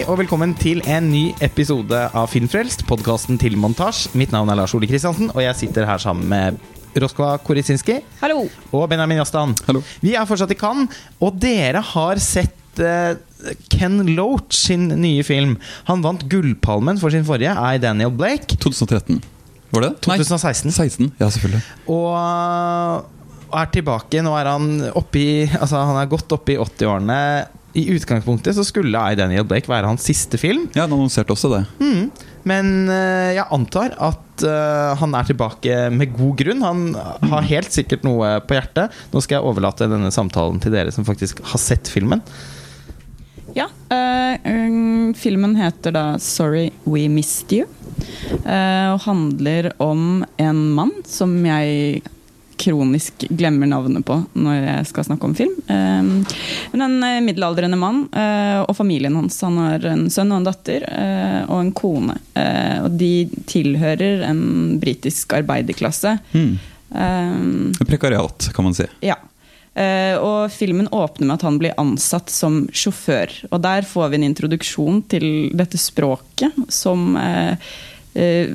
Hei 0.00 0.06
og 0.08 0.16
velkommen 0.16 0.54
til 0.56 0.78
en 0.88 1.10
ny 1.12 1.34
episode 1.44 1.98
av 2.16 2.30
Filmfrelst, 2.32 2.86
podkasten 2.88 3.36
til 3.36 3.52
montasj. 3.60 4.06
Mitt 4.16 4.30
navn 4.32 4.48
er 4.48 4.56
Lars 4.56 4.72
Ole 4.72 4.88
Kristiansen, 4.88 5.28
og 5.34 5.42
jeg 5.44 5.58
sitter 5.58 5.84
her 5.84 6.00
sammen 6.00 6.24
med 6.30 6.56
Roskva 7.04 7.34
Korisinski 7.44 7.98
Hallo. 8.22 8.46
og 8.72 8.86
Benjamin 8.88 9.20
Jastan. 9.20 9.52
Hallo. 9.66 9.82
Vi 10.00 10.14
er 10.16 10.24
fortsatt 10.24 10.54
i 10.54 10.56
Cannes, 10.56 10.96
og 11.20 11.36
dere 11.44 11.84
har 11.84 12.22
sett 12.24 12.80
eh, 12.80 13.20
Ken 13.68 14.00
Loach 14.14 14.56
sin 14.62 14.88
nye 15.02 15.20
film. 15.20 15.58
Han 15.92 16.00
vant 16.08 16.24
Gullpalmen 16.32 16.96
for 16.96 17.12
sin 17.12 17.28
forrige, 17.28 17.52
I 17.52 17.76
Daniel 17.84 18.16
Blake. 18.16 18.56
2013. 18.56 19.20
Var 19.76 19.84
det? 19.84 19.94
2016. 20.08 20.72
Nei, 20.72 20.78
16. 20.80 21.12
Ja, 21.20 21.28
selvfølgelig. 21.28 21.64
Og 21.92 23.08
og 23.50 23.56
er 23.58 23.70
tilbake. 23.74 24.20
Nå 24.22 24.32
er 24.38 24.46
han 24.46 24.66
oppi 24.94 25.42
Altså 25.58 25.80
han 25.82 25.96
er 25.98 26.10
godt 26.10 26.30
oppe 26.36 26.54
i 26.54 26.60
80-årene. 26.60 27.16
I 27.78 27.84
utgangspunktet 27.94 28.56
så 28.56 28.64
skulle 28.66 28.98
I 28.98 29.18
Daniel 29.18 29.46
Blake 29.46 29.70
være 29.70 29.86
hans 29.86 30.02
siste 30.08 30.38
film. 30.40 30.68
Ja, 30.74 30.86
Han 30.88 30.96
annonserte 30.96 31.34
også 31.36 31.52
det. 31.52 31.64
Mm. 31.78 32.10
Men 32.50 32.70
uh, 32.88 33.30
jeg 33.36 33.46
antar 33.52 33.94
at 34.00 34.44
uh, 34.46 34.96
han 34.98 35.14
er 35.14 35.28
tilbake 35.28 35.76
med 35.94 36.14
god 36.16 36.38
grunn. 36.40 36.64
Han 36.64 36.86
har 37.30 37.50
helt 37.50 37.70
sikkert 37.74 38.06
noe 38.06 38.38
på 38.42 38.56
hjertet. 38.56 38.96
Nå 39.12 39.22
skal 39.22 39.38
jeg 39.38 39.50
overlate 39.50 39.90
denne 39.92 40.10
samtalen 40.14 40.58
til 40.62 40.74
dere 40.74 40.94
som 40.94 41.06
faktisk 41.06 41.44
har 41.52 41.62
sett 41.62 41.90
filmen. 41.92 42.24
Ja, 43.54 43.66
eh, 43.90 44.38
um, 44.44 45.14
filmen 45.14 45.56
heter 45.58 45.90
da 45.90 46.04
'Sorry 46.18 46.70
We 46.84 47.08
Missed 47.08 47.50
You'. 47.50 47.66
eh, 48.46 48.92
og 48.92 49.00
handler 49.00 49.72
om 49.82 50.24
en 50.38 50.60
mann 50.70 50.92
som 51.04 51.34
jeg 51.44 52.02
kronisk 52.60 53.24
glemmer 53.32 53.70
navnet 53.70 54.04
på 54.06 54.18
når 54.36 54.58
jeg 54.58 54.88
skal 54.90 55.06
snakke 55.08 55.28
om 55.28 55.36
film. 55.38 55.54
Eh, 55.66 56.10
men 56.72 56.84
en 56.86 56.98
eh, 57.06 57.20
middelaldrende 57.24 57.78
mann 57.80 58.02
eh, 58.12 58.60
og 58.60 58.74
familien 58.76 59.16
hans. 59.16 59.40
Han 59.46 59.58
har 59.62 59.86
en 59.92 60.08
sønn 60.12 60.32
og 60.34 60.42
en 60.42 60.50
datter 60.50 60.84
eh, 60.88 61.40
og 61.46 61.58
en 61.62 61.72
kone. 61.76 62.18
Og 62.80 62.92
de 63.00 63.28
tilhører 63.50 64.24
en 64.28 64.42
britisk 64.80 65.34
arbeiderklasse. 65.36 66.16
Mm. 66.32 66.54
Um, 66.90 67.72
Prekariat, 67.86 68.50
kan 68.54 68.64
man 68.64 68.74
si. 68.74 68.86
Ja. 69.04 69.18
Uh, 69.70 70.16
og 70.18 70.52
filmen 70.52 70.88
åpner 70.90 71.28
med 71.28 71.36
at 71.36 71.44
han 71.46 71.58
blir 71.60 71.76
ansatt 71.78 72.32
som 72.32 72.64
sjåfør. 72.74 73.32
Og 73.50 73.60
der 73.62 73.86
får 73.86 74.10
vi 74.10 74.18
en 74.20 74.26
introduksjon 74.26 75.04
til 75.12 75.28
dette 75.56 75.78
språket 75.78 76.56
som 76.72 77.14
eh, 77.20 77.70
eh, 78.14 78.50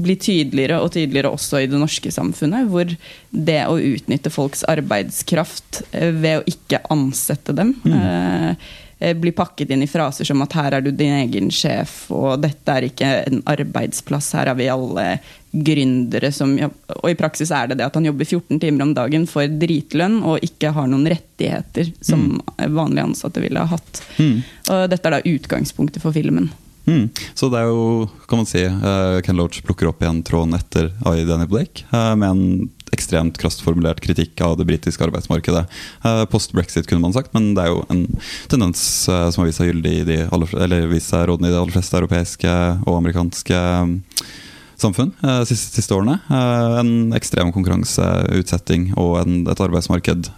blir 0.00 0.20
tydeligere 0.20 0.80
og 0.82 0.92
tydeligere 0.94 1.32
også 1.34 1.62
i 1.62 1.70
det 1.70 1.80
norske 1.80 2.12
samfunnet. 2.14 2.68
Hvor 2.70 2.92
det 3.30 3.62
å 3.66 3.78
utnytte 3.78 4.32
folks 4.32 4.64
arbeidskraft 4.70 5.82
eh, 5.92 6.12
ved 6.14 6.40
å 6.40 6.46
ikke 6.50 6.84
ansette 6.92 7.54
dem 7.56 7.74
eh, 7.86 8.54
eh, 8.98 9.16
blir 9.18 9.36
pakket 9.36 9.74
inn 9.74 9.84
i 9.84 9.90
fraser 9.90 10.28
som 10.28 10.42
at 10.44 10.56
her 10.58 10.78
er 10.78 10.86
du 10.86 10.92
din 10.94 11.16
egen 11.22 11.50
sjef, 11.54 12.04
og 12.14 12.40
dette 12.44 12.76
er 12.76 12.88
ikke 12.88 13.12
en 13.26 13.44
arbeidsplass, 13.50 14.32
her 14.38 14.52
er 14.52 14.58
vi 14.58 14.70
alle 14.72 15.06
gründere 15.50 16.28
som 16.30 16.52
Og 16.54 17.08
i 17.10 17.16
praksis 17.18 17.50
er 17.50 17.66
det 17.66 17.80
det 17.80 17.88
at 17.88 17.96
han 17.98 18.04
jobber 18.06 18.22
14 18.24 18.60
timer 18.62 18.84
om 18.84 18.92
dagen 18.94 19.24
for 19.26 19.50
dritlønn 19.50 20.20
og 20.22 20.44
ikke 20.46 20.70
har 20.76 20.86
noen 20.86 21.08
rettigheter 21.10 21.90
som 22.06 22.36
vanlige 22.70 23.08
ansatte 23.08 23.42
ville 23.42 23.58
ha 23.58 23.66
hatt. 23.72 24.02
Mm. 24.20 24.36
Og 24.70 24.84
dette 24.92 25.10
er 25.10 25.16
da 25.16 25.32
utgangspunktet 25.32 26.04
for 26.04 26.14
filmen. 26.14 26.52
Mm. 26.86 27.08
Så 27.34 27.48
det 27.52 27.60
er 27.60 27.68
jo, 27.70 28.08
kan 28.28 28.40
man 28.40 28.48
si, 28.48 28.62
uh, 28.64 29.20
Ken 29.24 29.38
Loach 29.38 29.60
plukker 29.66 29.90
opp 29.90 30.02
igjen 30.02 30.22
tråden 30.26 30.56
etter 30.56 30.90
I. 31.04 31.24
Daniel 31.28 31.50
Blake, 31.50 31.84
uh, 31.92 32.14
med 32.18 32.28
en 32.30 32.70
ekstremt 32.94 33.38
krastformulert 33.38 34.00
kritikk 34.02 34.40
av 34.42 34.56
det 34.58 34.66
britiske 34.66 35.04
arbeidsmarkedet. 35.06 35.64
Uh, 36.04 36.24
Post-brexit, 36.32 36.88
kunne 36.90 37.04
man 37.04 37.14
sagt, 37.14 37.32
men 37.36 37.52
det 37.54 37.66
er 37.66 37.74
jo 37.74 37.84
en 37.92 38.04
tendens 38.50 38.82
som 39.06 39.42
har 39.42 39.50
vist 39.50 39.60
seg 39.62 39.70
gyldig 39.70 39.96
i 40.00 40.06
de 40.08 40.20
aller, 40.28 40.54
eller 40.66 40.90
vist 40.90 41.12
seg 41.12 41.28
rådende 41.30 41.52
i 41.52 41.54
de 41.54 41.60
aller 41.60 41.76
fleste 41.76 42.00
europeiske 42.00 42.54
og 42.86 42.96
amerikanske 42.96 43.60
samfunn 44.80 45.10
eh, 45.20 45.42
siste, 45.44 45.74
siste 45.76 45.92
årene. 45.92 46.14
En 46.80 47.12
ekstrem 47.12 47.50
konkurranseutsetting 47.52 48.94
og 48.96 49.18
en, 49.20 49.42
et 49.50 49.60
arbeidsmarked 49.60 50.30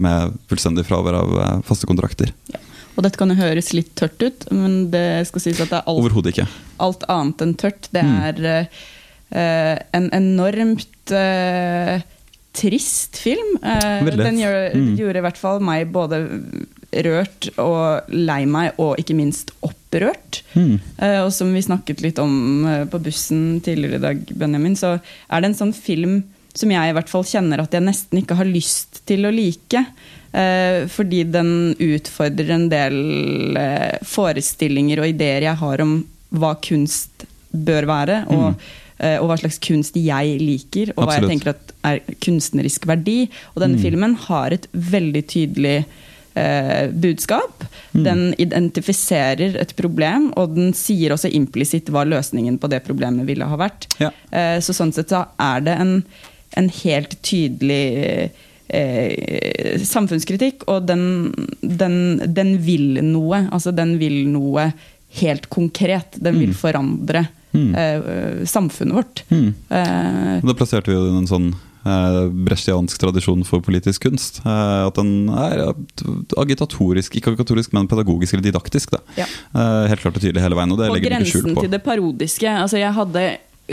med 0.00 0.38
fullstendig 0.48 0.86
fravær 0.88 1.20
av 1.20 1.34
faste 1.68 1.88
kontrakter. 1.90 2.32
Og 3.00 3.06
dette 3.06 3.16
kan 3.16 3.30
jo 3.32 3.38
høres 3.40 3.70
litt 3.72 3.94
tørt 3.96 4.20
ut, 4.20 4.42
men 4.52 4.90
det 4.92 5.24
skal 5.30 5.40
sies 5.40 5.60
at 5.64 5.70
det 5.72 5.78
er 5.78 5.86
alt, 5.88 6.02
alt 6.84 7.04
annet 7.08 7.44
enn 7.46 7.54
tørt. 7.56 7.88
Det 7.96 8.02
Mm. 8.04 8.18
er 8.28 8.68
eh, 9.32 9.78
en 9.96 10.10
enormt 10.12 11.12
uh, 11.14 12.02
trist 12.52 13.16
film. 13.22 13.56
Uh, 13.62 14.04
den 14.20 14.36
gjør, 14.42 14.74
Mm. 14.74 14.96
gjorde 14.98 15.16
i 15.16 15.24
hvert 15.24 15.38
fall 15.40 15.60
meg 15.64 15.88
både 15.94 16.18
rørt 17.06 17.48
og 17.62 18.10
lei 18.10 18.44
meg, 18.50 18.72
og 18.82 18.98
ikke 18.98 19.14
minst 19.16 19.52
opprørt. 19.62 20.42
Mm. 20.54 20.80
Uh, 21.00 21.24
og 21.24 21.32
som 21.32 21.54
vi 21.54 21.62
snakket 21.62 22.02
litt 22.02 22.18
om 22.18 22.64
uh, 22.66 22.84
på 22.90 23.00
bussen 23.00 23.60
tidligere 23.64 23.96
i 23.96 24.04
dag, 24.04 24.24
Benjamin, 24.36 24.74
så 24.76 24.98
er 25.30 25.40
det 25.40 25.52
en 25.52 25.60
sånn 25.60 25.72
film 25.74 26.24
som 26.54 26.70
jeg 26.72 26.90
i 26.90 26.94
hvert 26.96 27.10
fall 27.10 27.26
kjenner 27.26 27.62
at 27.62 27.74
jeg 27.76 27.84
nesten 27.86 28.22
ikke 28.22 28.38
har 28.38 28.48
lyst 28.48 29.02
til 29.08 29.26
å 29.28 29.32
like. 29.34 29.84
Eh, 30.32 30.86
fordi 30.90 31.24
den 31.26 31.72
utfordrer 31.78 32.52
en 32.54 32.68
del 32.70 33.56
eh, 33.58 33.96
forestillinger 34.06 35.02
og 35.02 35.10
ideer 35.10 35.48
jeg 35.48 35.58
har 35.62 35.82
om 35.82 35.96
hva 36.30 36.54
kunst 36.62 37.26
bør 37.50 37.88
være. 37.90 38.20
Og, 38.30 38.68
eh, 39.02 39.16
og 39.18 39.30
hva 39.30 39.38
slags 39.40 39.58
kunst 39.62 39.98
jeg 39.98 40.36
liker, 40.42 40.92
og 40.96 41.08
hva 41.08 41.18
jeg 41.18 41.32
tenker 41.32 41.54
at 41.54 41.74
er 41.86 42.02
kunstnerisk 42.22 42.86
verdi. 42.86 43.24
Og 43.54 43.64
denne 43.64 43.78
Mm. 43.78 43.82
filmen 43.82 44.14
har 44.28 44.52
et 44.52 44.68
veldig 44.72 45.26
tydelig 45.26 45.84
eh, 46.36 46.86
budskap. 46.92 47.64
Mm. 47.92 48.04
Den 48.04 48.20
identifiserer 48.38 49.56
et 49.58 49.74
problem, 49.76 50.32
og 50.38 50.54
den 50.54 50.72
sier 50.72 51.10
også 51.10 51.30
implisitt 51.34 51.90
hva 51.90 52.04
løsningen 52.06 52.58
på 52.60 52.70
det 52.70 52.84
problemet 52.86 53.26
ville 53.26 53.44
ha 53.44 53.56
vært. 53.58 53.88
Ja. 53.98 54.12
Eh, 54.30 54.60
så 54.62 54.72
sånn 54.76 54.92
sett 54.94 55.10
så 55.10 55.24
er 55.40 55.60
det 55.66 55.74
en, 55.82 56.04
en 56.56 56.68
helt 56.82 57.16
tydelig 57.22 58.30
eh, 58.68 59.80
samfunnskritikk, 59.86 60.64
og 60.70 60.86
den, 60.88 61.04
den, 61.62 61.96
den 62.34 62.56
vil 62.64 63.00
noe. 63.06 63.44
Altså 63.52 63.72
den 63.74 63.96
vil 64.00 64.22
noe 64.30 64.70
helt 65.20 65.48
konkret. 65.50 66.18
Den 66.22 66.38
vil 66.38 66.52
Mm. 66.52 66.58
forandre 66.58 67.28
Mm. 67.52 67.74
eh, 67.74 68.44
samfunnet 68.46 68.94
vårt. 68.94 69.22
Mm. 69.30 69.54
Eh, 69.70 70.40
Da 70.46 70.54
plasserte 70.54 70.86
vi 70.86 70.94
jo 70.94 71.18
en 71.18 71.26
sånn 71.26 71.48
eh, 71.84 72.28
brechtiansk 72.46 72.96
tradisjon 73.02 73.42
for 73.44 73.60
politisk 73.60 74.02
kunst. 74.06 74.38
Eh, 74.46 74.86
at 74.86 74.94
den 74.94 75.28
er 75.30 75.72
agitatorisk, 76.38 77.16
ikke 77.18 77.32
agitatorisk, 77.34 77.72
men 77.72 77.88
pedagogisk 77.88 78.34
eller 78.34 78.46
didaktisk. 78.52 78.90
Da. 78.92 78.98
Ja. 79.16 79.26
Eh, 79.54 79.88
helt 79.90 80.00
klart 80.00 80.14
og 80.16 80.22
tydelig 80.22 80.42
hele 80.44 80.54
veien, 80.54 80.70
og 80.70 80.78
det 80.78 80.88
på 80.90 80.94
legger 80.94 81.10
den 81.16 81.22
ikke 81.26 81.30
skjul 81.32 81.42
grensen 81.42 81.54
på. 81.56 81.60
til 81.66 81.70
det 81.74 81.82
parodiske. 81.82 82.48
Altså, 82.62 82.78
jeg 82.78 82.92
hadde 82.94 83.24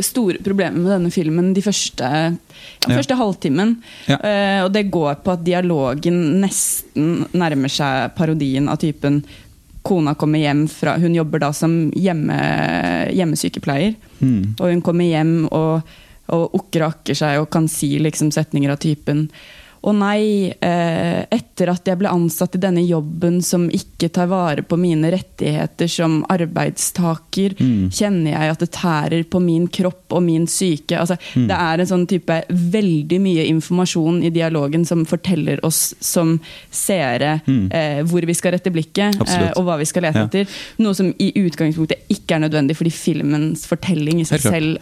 store 0.06 0.42
problemer 0.44 0.78
med 0.78 0.92
denne 0.92 1.12
filmen 1.14 1.54
de 1.56 1.64
første, 1.66 2.08
ja, 2.08 2.88
Ja. 2.88 3.16
halvtimen. 3.16 3.76
Ja. 4.08 4.18
Uh, 4.22 4.66
og 4.66 4.72
det 4.74 4.90
går 4.92 5.22
på 5.24 5.34
at 5.34 5.44
dialogen 5.44 6.42
nesten 6.42 7.26
nærmer 7.34 7.72
seg 7.72 8.16
parodien 8.16 8.70
av 8.70 8.78
typen 8.78 9.24
Kona 9.88 10.16
kommer 10.20 10.40
hjem 10.40 10.66
fra 10.68 10.98
Hun 11.00 11.16
jobber 11.16 11.40
da 11.40 11.54
som 11.56 11.92
hjemme, 11.96 12.36
hjemmesykepleier. 13.16 13.96
Mm. 14.20 14.58
Og 14.60 14.66
hun 14.68 14.82
kommer 14.84 15.08
hjem 15.08 15.46
og, 15.48 15.94
og 16.28 16.58
okker 16.60 16.84
og 16.84 16.90
akker 16.98 17.16
seg 17.16 17.40
og 17.40 17.48
kan 17.54 17.70
si 17.72 17.94
liksom 18.04 18.34
setninger 18.36 18.74
av 18.74 18.82
typen 18.84 19.30
Å 19.84 19.94
nei, 19.96 20.52
eh, 20.62 21.26
etter 21.32 21.70
at 21.70 21.86
jeg 21.86 21.98
ble 22.00 22.10
ansatt 22.10 22.56
i 22.56 22.60
denne 22.60 22.82
jobben 22.88 23.42
som 23.44 23.70
ikke 23.70 24.10
tar 24.12 24.28
vare 24.28 24.62
på 24.64 24.78
mine 24.78 25.12
rettigheter 25.14 25.88
som 25.90 26.24
arbeidstaker, 26.30 27.56
Mm. 27.58 27.90
kjenner 27.92 28.32
jeg 28.32 28.52
at 28.52 28.60
det 28.60 28.72
tærer 28.72 29.24
på 29.30 29.40
min 29.42 29.68
kropp 29.68 30.12
og 30.12 30.24
min 30.24 30.46
syke. 30.48 30.98
Altså, 30.98 31.18
Det 31.36 31.52
er 31.52 31.80
en 31.80 31.86
sånn 31.88 32.08
type 32.08 32.44
veldig 32.50 33.20
mye 33.22 33.46
informasjon 33.48 34.24
i 34.24 34.30
dialogen 34.30 34.86
som 34.86 35.06
forteller 35.06 35.60
oss 35.64 35.94
som 36.00 36.40
seere 36.72 37.42
Mm. 37.48 37.72
eh, 37.74 38.04
hvor 38.04 38.26
vi 38.26 38.34
skal 38.34 38.52
rette 38.54 38.72
blikket, 38.72 39.16
eh, 39.28 39.52
og 39.56 39.66
hva 39.66 39.78
vi 39.78 39.86
skal 39.86 40.04
lete 40.04 40.16
Ja. 40.16 40.26
etter. 40.26 40.48
Noe 40.80 40.94
som 40.96 41.14
i 41.20 41.32
utgangspunktet 41.34 41.98
ikke 42.10 42.36
er 42.36 42.50
nødvendig, 42.50 42.76
fordi 42.76 42.92
filmens 42.92 43.66
fortelling 43.68 44.20
i 44.22 44.24
seg 44.24 44.40
selv 44.42 44.78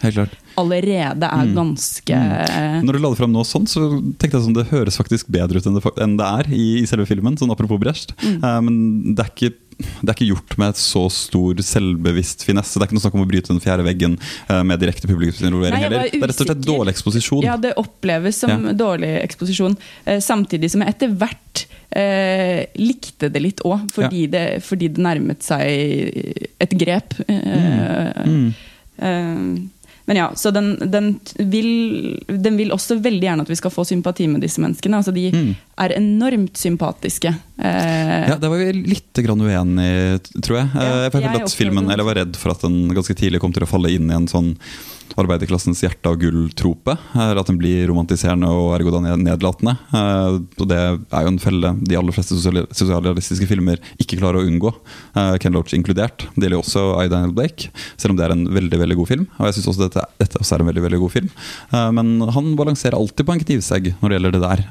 allerede 0.56 1.22
er 1.24 1.46
Mm. 1.46 1.54
ganske 1.54 2.82
Når 2.84 2.92
du 2.92 2.98
la 2.98 3.08
det 3.10 3.18
fram 3.18 3.32
nå 3.32 3.42
sånn, 3.44 3.66
så 3.66 4.00
tenkte 4.18 4.32
jeg 4.32 4.42
sånn, 4.42 4.54
det 4.54 4.66
høres 4.68 4.85
faktisk 4.94 5.26
bedre 5.28 5.58
ut 5.58 5.66
enn 5.66 5.74
det, 5.74 5.82
enn 5.98 6.16
det 6.16 6.24
er 6.38 6.46
i, 6.54 6.66
i 6.82 6.86
selve 6.86 7.06
filmen. 7.06 7.34
Sånn 7.36 7.50
apropos 7.50 7.80
Brecht. 7.82 8.14
Mm. 8.22 8.36
Uh, 8.44 8.60
men 8.62 9.14
det 9.16 9.24
er 9.26 9.32
ikke 9.34 9.54
det 9.76 10.08
er 10.08 10.14
ikke 10.14 10.30
gjort 10.30 10.54
med 10.56 10.70
et 10.72 10.78
så 10.80 11.02
stor 11.12 11.58
selvbevisst 11.60 12.46
finesse. 12.46 12.78
Det 12.78 12.84
er 12.84 12.88
ikke 12.88 12.96
noe 12.96 13.02
snakk 13.04 13.16
om 13.18 13.24
å 13.26 13.28
bryte 13.28 13.50
den 13.52 13.60
fjerde 13.60 13.84
veggen 13.84 14.14
uh, 14.48 14.62
med 14.64 14.80
direkte 14.80 15.04
publikumsinvolvering 15.10 15.82
heller. 15.84 16.06
Det 16.08 16.16
er 16.16 16.30
rett 16.30 16.40
og 16.40 16.48
slett 16.48 16.62
dårlig 16.64 16.94
eksposisjon. 16.94 17.42
Ja, 17.44 17.58
det 17.60 17.74
oppleves 17.76 18.38
som 18.40 18.54
Ja. 18.70 18.72
dårlig 18.72 19.10
eksposisjon. 19.20 19.76
Uh, 20.06 20.16
samtidig 20.24 20.70
som 20.72 20.80
jeg 20.80 20.94
etter 20.94 21.12
hvert 21.12 21.66
likte 22.76 23.28
det 23.32 23.40
litt 23.40 23.60
òg, 23.64 23.86
fordi, 23.94 24.26
det- 24.28 24.62
fordi 24.64 24.88
det 24.92 25.00
nærmet 25.00 25.40
seg 25.42 26.46
et 26.60 26.70
grep. 26.76 27.14
Eh, 27.28 28.26
Mm. 28.26 29.70
Men 30.06 30.16
ja, 30.16 30.28
så 30.38 30.52
den, 30.54 30.76
den, 30.92 31.08
vil, 31.50 31.68
den 32.28 32.56
vil 32.56 32.70
også 32.70 32.94
veldig 33.02 33.26
gjerne 33.26 33.42
at 33.42 33.48
vi 33.50 33.56
skal 33.58 33.72
få 33.74 33.82
sympati 33.88 34.28
med 34.30 34.40
disse 34.44 34.60
menneskene. 34.62 35.00
Altså 35.02 35.12
de 35.14 35.24
Mm. 35.32 35.54
er 35.82 35.94
enormt 35.96 36.56
sympatiske. 36.56 37.32
Eh, 37.58 38.28
Ja, 38.30 38.36
Der 38.38 38.48
var 38.48 38.56
vi 38.58 38.72
litt 38.72 39.12
grann 39.26 39.40
uenige, 39.42 40.20
tror 40.40 40.60
jeg. 40.60 40.68
Ja, 40.74 40.80
Eh, 40.80 41.10
jeg 41.10 41.12
jeg 41.12 41.50
filmen, 41.58 41.88
det. 41.88 42.04
var 42.06 42.14
redd 42.14 42.36
for 42.36 42.50
at 42.54 42.60
den 42.62 42.88
ganske 42.94 43.14
tidlig 43.18 43.40
kom 43.40 43.52
til 43.52 43.64
å 43.66 43.68
falle 43.68 43.90
inn 43.90 44.10
i 44.10 44.14
en 44.14 44.28
sånn 44.28 44.56
arbeiderklassens 45.16 45.80
hjerte 45.84 46.10
av 46.10 46.16
gull-trope. 46.20 46.96
At 47.14 47.46
den 47.48 47.58
blir 47.60 47.86
romantiserende 47.90 48.48
og 48.50 48.74
ergo 48.76 48.90
da 48.94 49.14
nedlatende. 49.16 49.76
Eh, 49.94 50.38
Og 50.60 50.66
det 50.68 50.78
er 50.80 51.22
jo 51.26 51.30
en 51.32 51.38
felle 51.42 51.70
de 51.86 51.96
aller 51.96 52.12
fleste 52.16 52.36
sosialrealistiske 52.40 53.46
filmer 53.48 53.78
ikke 54.02 54.18
klarer 54.18 54.40
å 54.42 54.46
unngå. 54.48 54.72
eh, 55.16 55.36
Ken 55.38 55.52
Loach 55.56 55.72
inkludert. 55.76 56.26
Det 56.34 56.48
gjelder 56.48 56.62
også 56.62 56.84
I. 57.04 57.08
Daniel 57.08 57.32
Blake, 57.36 57.70
selv 57.96 58.10
om 58.12 58.16
det 58.18 58.26
er 58.26 58.32
en 58.34 58.46
veldig 58.48 58.78
veldig 58.82 58.96
god 58.96 59.08
film. 59.08 59.26
Og 59.38 59.46
jeg 59.46 59.54
synes 59.60 59.70
også 59.72 59.86
dette, 59.86 60.04
dette 60.18 60.38
også 60.42 60.56
er 60.56 60.60
en 60.60 60.70
veldig 60.72 60.82
veldig 60.88 61.00
god 61.04 61.12
film. 61.12 61.30
Eh, 61.72 61.90
Men 61.92 62.20
han 62.34 62.56
balanserer 62.56 62.98
alltid 62.98 63.24
på 63.26 63.32
en 63.32 63.44
knivsegg 63.46 63.94
når 64.02 64.08
det 64.08 64.18
gjelder 64.20 64.32
det 64.36 64.42
der. 64.42 64.66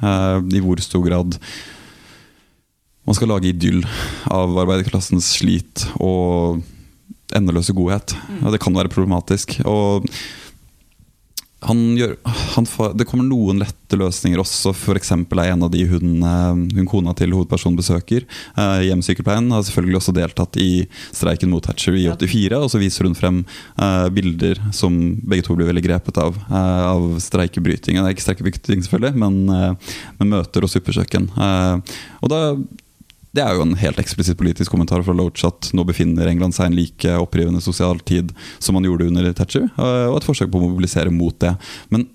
I 0.55 0.61
hvor 0.61 0.79
stor 0.83 1.03
grad 1.05 1.39
man 3.05 3.13
skal 3.13 3.29
lage 3.29 3.51
idyll 3.51 3.83
av 4.33 4.55
arbeiderklassens 4.57 5.27
slit 5.37 5.83
og 6.01 6.63
endeløse 7.37 7.75
godhet. 7.75 8.15
Og 8.41 8.51
det 8.55 8.61
kan 8.63 8.75
være 8.75 8.91
problematisk. 8.93 9.59
Og 9.65 10.07
han 11.65 11.79
gjør, 11.97 12.13
han 12.55 12.67
det 12.97 13.07
kommer 13.09 13.25
noen 13.25 13.57
lette 13.61 13.97
løsninger 13.97 14.41
også. 14.41 14.73
F.eks. 14.75 15.11
er 15.15 15.49
en 15.49 15.65
av 15.65 15.71
de 15.73 15.81
hun, 15.89 16.21
hun 16.75 16.89
kona 16.89 17.15
til 17.17 17.33
hovedpersonen 17.33 17.77
besøker. 17.79 18.25
eh, 18.57 18.85
hjemsykepleien 18.89 19.49
har 19.53 19.63
selvfølgelig 19.65 19.99
også 20.01 20.15
deltatt 20.15 20.59
i 20.61 20.85
streiken 21.15 21.49
mot 21.49 21.65
Hatcher 21.65 21.97
i 21.97 22.05
84. 22.11 22.59
Og 22.59 22.69
så 22.73 22.81
viser 22.81 23.09
hun 23.09 23.17
frem 23.17 23.41
eh, 23.81 24.07
bilder 24.13 24.61
som 24.75 24.97
begge 25.25 25.47
to 25.47 25.57
blir 25.57 25.71
veldig 25.71 25.85
grepet 25.87 26.21
av. 26.21 26.37
eh, 26.45 26.81
av 26.85 27.19
streikebryting. 27.23 27.97
Det 27.97 28.05
er 28.05 28.17
ikke 28.17 28.27
streikebryting, 28.27 28.85
selvfølgelig, 28.85 29.15
men, 29.25 29.41
eh, 29.49 29.93
men 30.19 30.33
møter 30.37 30.65
og 30.65 30.73
suppekjøkken. 30.73 31.31
Eh, 31.33 31.95
og 32.21 32.33
da 32.33 32.41
det 33.35 33.43
er 33.43 33.57
jo 33.57 33.65
en 33.65 33.75
helt 33.79 33.99
eksplisitt 34.01 34.37
politisk 34.39 34.71
kommentar 34.71 35.03
fra 35.05 35.13
Loach 35.15 35.43
at 35.47 35.69
nå 35.75 35.83
befinner 35.87 36.29
England 36.31 36.55
seg 36.55 36.69
i 36.69 36.71
en 36.71 36.77
like 36.79 37.15
opprivende 37.19 37.61
sosial 37.63 37.99
tid 38.07 38.31
som 38.63 38.77
man 38.77 38.87
gjorde 38.87 39.09
under 39.11 39.27
Thatcher, 39.35 39.67
eh, 39.75 40.07
og 40.09 40.19
et 40.21 40.27
forsøk 40.27 40.51
på 40.53 40.61
å 40.61 40.67
mobilisere 40.69 41.11
mot 41.13 41.35
det. 41.43 41.55
Men 41.91 42.07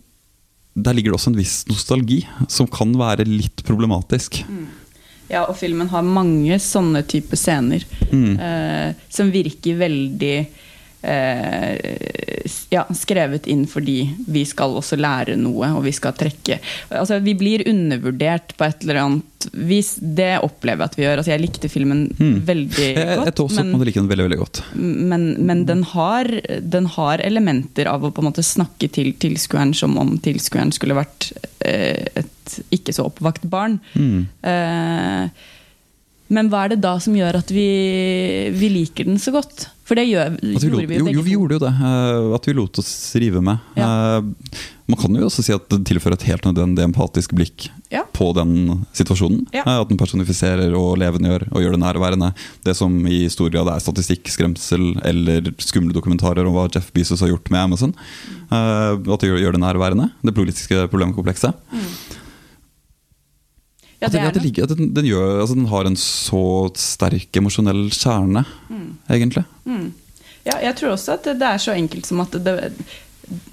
der 0.81 0.95
ligger 0.97 1.13
det 1.13 1.19
også 1.19 1.33
en 1.33 1.41
viss 1.41 1.57
nostalgi, 1.69 2.23
som 2.49 2.69
kan 2.71 2.93
være 2.97 3.27
litt 3.29 3.65
problematisk. 3.67 4.41
Ja, 5.31 5.45
og 5.47 5.57
filmen 5.61 5.91
har 5.93 6.03
mange 6.07 6.57
sånne 6.63 7.05
type 7.07 7.37
scener 7.39 7.85
Mm. 8.11 8.39
eh, 8.41 8.95
som 9.09 9.31
virker 9.31 9.77
veldig 9.79 10.47
eh, 11.03 12.47
ja, 12.71 12.85
skrevet 12.95 13.47
inn 13.51 13.67
fordi 13.71 13.99
vi 14.31 14.45
skal 14.49 14.75
også 14.79 14.99
lære 15.01 15.37
noe, 15.41 15.71
og 15.77 15.85
vi 15.87 15.93
skal 15.97 16.15
trekke 16.19 16.59
Altså, 16.91 17.21
vi 17.25 17.35
blir 17.39 17.63
undervurdert 17.71 18.55
på 18.59 18.67
et 18.67 18.83
eller 18.85 19.01
annet 19.05 19.47
vis. 19.57 19.95
Det 20.01 20.33
opplever 20.45 20.83
jeg 20.85 20.91
at 20.91 20.97
vi 20.99 21.05
gjør. 21.07 21.21
Altså, 21.23 21.33
jeg 21.33 21.43
likte 21.45 21.71
filmen 21.73 22.03
Mm. 22.21 22.41
veldig 22.47 22.89
godt. 22.95 22.99
jeg, 23.07 23.21
jeg 23.25 23.35
tror 23.39 23.47
også 23.49 23.61
at 23.63 23.71
man 23.71 23.85
liker 23.87 24.01
den 24.03 24.11
veldig 24.11 24.27
veldig 24.29 24.39
godt. 24.41 24.63
men, 24.75 25.25
men 25.47 25.65
den, 25.69 25.83
har, 25.95 26.29
den 26.61 26.87
har 26.97 27.23
elementer 27.25 27.89
av 27.89 28.05
å 28.05 28.11
på 28.13 28.21
en 28.21 28.29
måte 28.31 28.45
snakke 28.45 28.91
til 28.93 29.13
tilskueren 29.23 29.73
som 29.77 29.97
om 30.01 30.17
tilskueren 30.19 30.73
skulle 30.77 30.99
vært 30.99 31.31
eh, 31.65 32.05
et 32.21 32.59
ikke 32.75 32.93
så 32.93 33.07
oppvakt 33.07 33.45
barn. 33.49 33.79
Mm. 33.95 34.27
Eh, 34.43 35.49
men 36.31 36.49
hva 36.53 36.65
er 36.65 36.75
det 36.77 36.81
da 36.85 36.95
som 37.03 37.15
gjør 37.19 37.41
at 37.43 37.51
vi, 37.53 37.69
vi 38.55 38.69
liker 38.73 39.09
den 39.11 39.19
så 39.19 39.33
godt? 39.35 39.69
For 39.91 39.99
det 39.99 40.05
gjør, 40.07 40.37
vi 40.39 40.53
gjorde 40.55 40.87
vi 40.87 40.99
jo 41.01 41.07
begge 41.09 41.17
jo, 41.19 41.23
vi 41.27 41.33
gjorde 41.35 41.57
jo 41.57 41.63
det. 41.65 41.71
eh, 41.83 42.35
At 42.37 42.45
vi 42.47 42.53
lot 42.55 42.79
oss 42.79 42.91
rive 43.19 43.41
med. 43.43 43.59
Ja. 43.75 44.21
Man 44.91 44.99
kan 44.99 45.15
jo 45.19 45.27
også 45.27 45.43
si 45.47 45.53
at 45.55 45.67
det 45.71 45.81
tilfører 45.87 46.15
et 46.15 46.27
helt 46.29 46.47
nødvendig 46.47 46.83
empatisk 46.87 47.35
blikk 47.35 47.67
Ja. 47.91 48.05
på 48.15 48.29
den 48.39 48.85
situasjonen. 48.95 49.49
Ja. 49.55 49.65
Eh, 49.67 49.81
At 49.83 49.89
den 49.91 49.99
personifiserer 49.99 50.71
og 50.79 50.95
levendegjør 51.03 51.49
og 51.51 51.65
gjør 51.65 51.75
det 51.75 51.83
nærværende. 51.83 52.31
Det 52.63 52.77
som 52.79 52.95
i 53.11 53.25
stor 53.35 53.51
grad 53.51 53.67
er 53.75 53.83
statistikk, 53.83 54.31
skremsel 54.31 54.93
eller 55.03 55.51
skumle 55.59 55.93
dokumentarer 55.95 56.47
om 56.47 56.55
hva 56.55 56.69
Jeff 56.71 56.93
Bezos 56.95 57.21
har 57.27 57.33
gjort 57.35 57.51
med 57.51 57.61
Amazon. 57.67 57.95
Eh, 58.47 58.95
At 58.95 59.21
det 59.27 59.33
gjør, 59.35 59.51
det 59.59 59.65
nærværende. 59.67 60.13
Det 60.23 60.35
politiske 60.39 60.87
problemkomplekset. 60.91 61.55
Ja, 64.01 64.09
det 64.09 64.21
er 64.21 64.33
det 64.33 64.43
ligger- 64.43 64.67
den, 64.71 64.95
den, 64.97 65.05
gjør, 65.05 65.41
altså 65.43 65.55
den 65.59 65.67
har 65.69 65.85
en 65.85 65.97
så 65.97 66.71
sterk 66.75 67.37
emosjonell 67.37 67.91
kjerne, 67.93 68.45
egentlig. 69.11 69.45
Mm. 69.67 69.93
Ja, 70.47 70.57
jeg 70.63 70.75
tror 70.79 70.95
også 70.97 71.13
at 71.19 71.25
det, 71.29 71.39
det 71.39 71.49
er 71.51 71.59
så 71.61 71.75
enkelt 71.77 72.07
som 72.09 72.21
at 72.25 72.33
det, 72.33 72.73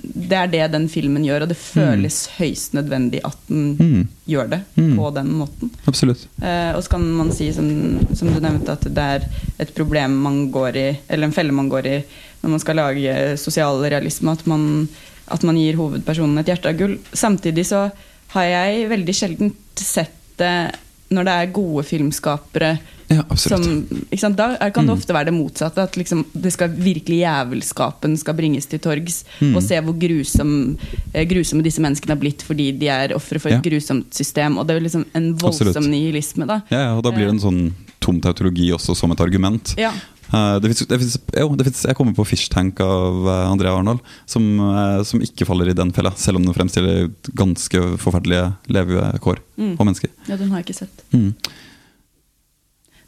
det 0.02 0.38
er 0.40 0.48
det 0.48 0.72
den 0.72 0.88
filmen 0.90 1.26
gjør, 1.28 1.44
og 1.46 1.50
det 1.52 1.58
føles 1.60 2.22
høyst 2.38 2.74
nødvendig 2.74 3.20
at 3.28 3.38
den 3.50 3.76
Mm. 3.78 4.08
gjør 4.28 4.50
det 4.50 4.62
Mm. 4.78 4.96
på 4.98 5.12
den 5.14 5.28
måten. 5.38 5.70
Absolutt. 5.86 6.24
Eh, 6.42 6.72
og 6.76 6.82
så 6.84 6.90
kan 6.90 7.02
man 7.18 7.32
si, 7.32 7.52
som, 7.54 7.68
som 8.16 8.32
du 8.34 8.40
nevnte, 8.40 8.72
at 8.72 8.82
det 8.88 8.98
er 8.98 9.28
et 9.60 9.76
problem 9.76 10.16
man 10.24 10.50
går 10.52 10.76
i, 10.76 10.98
eller 11.10 11.28
en 11.28 11.34
felle 11.34 11.52
man 11.52 11.70
går 11.70 11.86
i 11.86 12.04
når 12.44 12.50
man 12.50 12.60
skal 12.60 12.76
lage 12.76 13.38
sosial 13.38 13.82
realisme, 13.84 14.32
at 14.32 14.48
man, 14.48 14.88
at 15.28 15.44
man 15.44 15.58
gir 15.58 15.76
hovedpersonen 15.76 16.40
et 16.40 16.46
hjerte 16.48 16.70
av 16.70 16.78
gull. 16.78 16.98
Samtidig 17.14 17.66
så 17.66 17.92
har 18.30 18.44
jeg 18.44 18.90
veldig 18.90 19.14
sjelden 19.16 19.54
sett 19.76 20.17
det 20.38 20.76
når 21.10 21.24
det 21.24 21.34
er 21.34 21.52
gode 21.56 21.84
filmskapere 21.88 22.78
Ja, 23.10 23.24
som? 23.40 23.88
Da 24.36 24.58
kan 24.70 24.84
det 24.86 24.92
Mm. 24.92 24.98
ofte 24.98 25.14
være 25.16 25.26
det 25.26 25.34
motsatte. 25.34 25.78
At 25.82 25.94
liksom, 25.96 26.26
det 26.36 26.52
skal 26.52 26.68
virkelig 26.70 27.22
jævelskapen 27.24 28.18
skal 28.20 28.34
bringes 28.36 28.66
til 28.66 28.80
torgs. 28.80 29.24
Mm. 29.40 29.56
Og 29.56 29.64
se 29.64 29.76
hvor 29.80 29.96
grusom, 29.98 30.78
eh, 31.14 31.24
grusomme 31.26 31.64
disse 31.64 31.80
menneskene 31.80 32.10
har 32.10 32.20
blitt 32.20 32.44
fordi 32.44 32.78
de 32.78 32.88
er 32.90 33.16
ofre 33.16 33.40
for 33.40 33.48
et 33.50 33.64
Ja. 33.64 33.70
grusomt 33.70 34.12
system. 34.14 34.58
Og 34.58 34.68
det 34.68 34.76
er 34.76 34.82
liksom 34.82 35.06
en 35.16 35.34
voldsom 35.36 35.68
Absolutt. 35.68 35.88
nihilisme, 35.90 36.46
da. 36.46 36.62
Ja, 36.70 36.78
ja, 36.84 36.98
og 36.98 37.04
da 37.04 37.12
blir 37.12 37.32
det 37.32 37.36
en 37.36 37.40
sånn 37.40 37.74
tom 38.02 38.20
tautologi 38.20 38.72
også 38.74 38.94
som 38.96 39.10
et 39.14 39.20
argument. 39.20 39.74
Ja. 39.78 39.94
Eh, 40.34 40.56
det 40.60 40.68
finnes, 40.72 40.88
det 40.90 40.98
finnes, 41.00 41.18
jo, 41.40 41.48
det 41.56 41.66
finnes, 41.68 41.84
jeg 41.88 41.96
kommer 41.96 42.16
på 42.18 42.26
Fishtank 42.28 42.80
av 42.84 43.28
eh, 43.32 43.44
Andrea 43.52 43.76
Arnold, 43.80 44.02
som, 44.28 44.44
eh, 44.60 45.04
som 45.08 45.22
ikke 45.24 45.48
faller 45.48 45.70
i 45.72 45.76
den 45.78 45.94
fella, 45.96 46.12
selv 46.20 46.42
om 46.42 46.48
den 46.48 46.56
fremstiller 46.58 47.08
ganske 47.38 47.84
forferdelige 48.02 48.50
levekår 48.68 49.40
Mm. 49.58 49.72
og 49.80 49.86
mennesker. 49.88 50.12
ja, 50.28 50.36
den 50.38 50.52
har 50.52 50.60
jeg 50.60 50.68
ikke 50.68 50.82
sett. 50.86 51.00
Mm. 51.14 51.32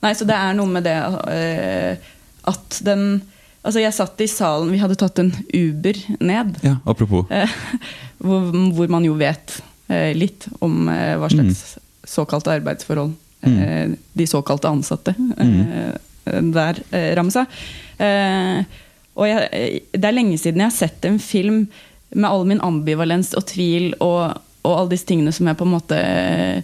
Nei, 0.01 0.13
så 0.16 0.25
det 0.25 0.33
er 0.39 0.56
noe 0.57 0.71
med 0.71 0.83
det 0.88 0.95
at 2.48 2.80
den 2.86 3.22
Altså, 3.60 3.81
jeg 3.83 3.92
satt 3.92 4.22
i 4.24 4.25
salen, 4.31 4.69
vi 4.72 4.77
hadde 4.80 4.95
tatt 4.95 5.19
en 5.19 5.33
Uber 5.53 5.98
ned. 6.24 6.53
Ja, 6.63 6.77
apropos. 6.88 7.25
Hvor, 8.24 8.46
hvor 8.72 8.88
man 8.89 9.03
jo 9.03 9.17
vet 9.20 9.58
litt 10.15 10.48
om 10.63 10.88
hva 10.88 11.27
slags 11.32 11.75
såkalte 12.08 12.53
arbeidsforhold 12.55 13.13
eh, 13.48 13.91
de 14.15 14.27
såkalte 14.27 14.72
ansatte 14.72 15.13
eh, 15.39 15.91
der 16.55 16.79
eh, 16.91 17.12
rammes 17.19 17.38
av. 17.41 17.59
Eh, 18.00 18.62
og 19.19 19.27
jeg, 19.27 19.81
det 19.93 20.07
er 20.09 20.15
lenge 20.15 20.38
siden 20.39 20.62
jeg 20.63 20.69
har 20.71 20.77
sett 20.77 21.05
en 21.09 21.19
film 21.19 21.63
med 22.15 22.29
all 22.29 22.45
min 22.50 22.62
ambivalens 22.65 23.33
og 23.38 23.45
tvil 23.51 23.91
og, 24.00 24.38
og 24.63 24.71
alle 24.75 24.93
disse 24.93 25.05
tingene 25.09 25.33
som 25.36 25.50
jeg 25.50 25.57
på 25.59 25.67
en 25.67 25.74
måte 25.75 25.98
eh, 26.00 26.62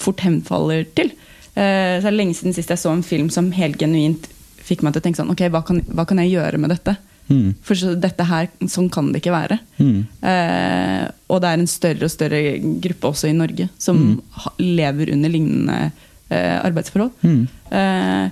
fort 0.00 0.22
henfaller 0.24 0.86
til. 0.98 1.12
Så 1.58 2.04
det 2.04 2.06
er 2.12 2.14
lenge 2.14 2.36
siden 2.38 2.54
sist 2.54 2.70
jeg 2.70 2.78
så 2.78 2.92
en 2.94 3.02
film 3.02 3.28
som 3.34 3.48
helt 3.56 3.80
genuint 3.80 4.28
fikk 4.62 4.84
meg 4.86 4.92
til 4.94 5.00
å 5.00 5.04
tenke 5.08 5.18
sånn 5.18 5.32
Ok, 5.32 5.40
hva 5.50 5.62
kan, 5.66 5.80
hva 5.90 6.04
kan 6.06 6.20
jeg 6.22 6.30
gjøre 6.36 6.60
med 6.62 6.70
dette? 6.70 6.92
Mm. 7.28 7.48
For 7.66 7.74
så, 7.76 7.96
dette 7.98 8.24
her, 8.28 8.46
sånn 8.70 8.86
kan 8.94 9.08
det 9.12 9.18
ikke 9.20 9.32
være. 9.34 9.56
Mm. 9.82 9.96
Eh, 10.22 11.02
og 11.28 11.40
det 11.42 11.50
er 11.50 11.58
en 11.64 11.68
større 11.68 12.06
og 12.06 12.12
større 12.14 12.40
gruppe 12.84 13.10
også 13.10 13.28
i 13.32 13.34
Norge 13.36 13.66
som 13.80 13.98
Mm. 13.98 14.20
lever 14.78 15.10
under 15.16 15.34
lignende 15.34 15.78
eh, 16.30 16.56
arbeidsforhold. 16.62 17.10
Mm. 17.26 17.42
Eh, 17.74 18.30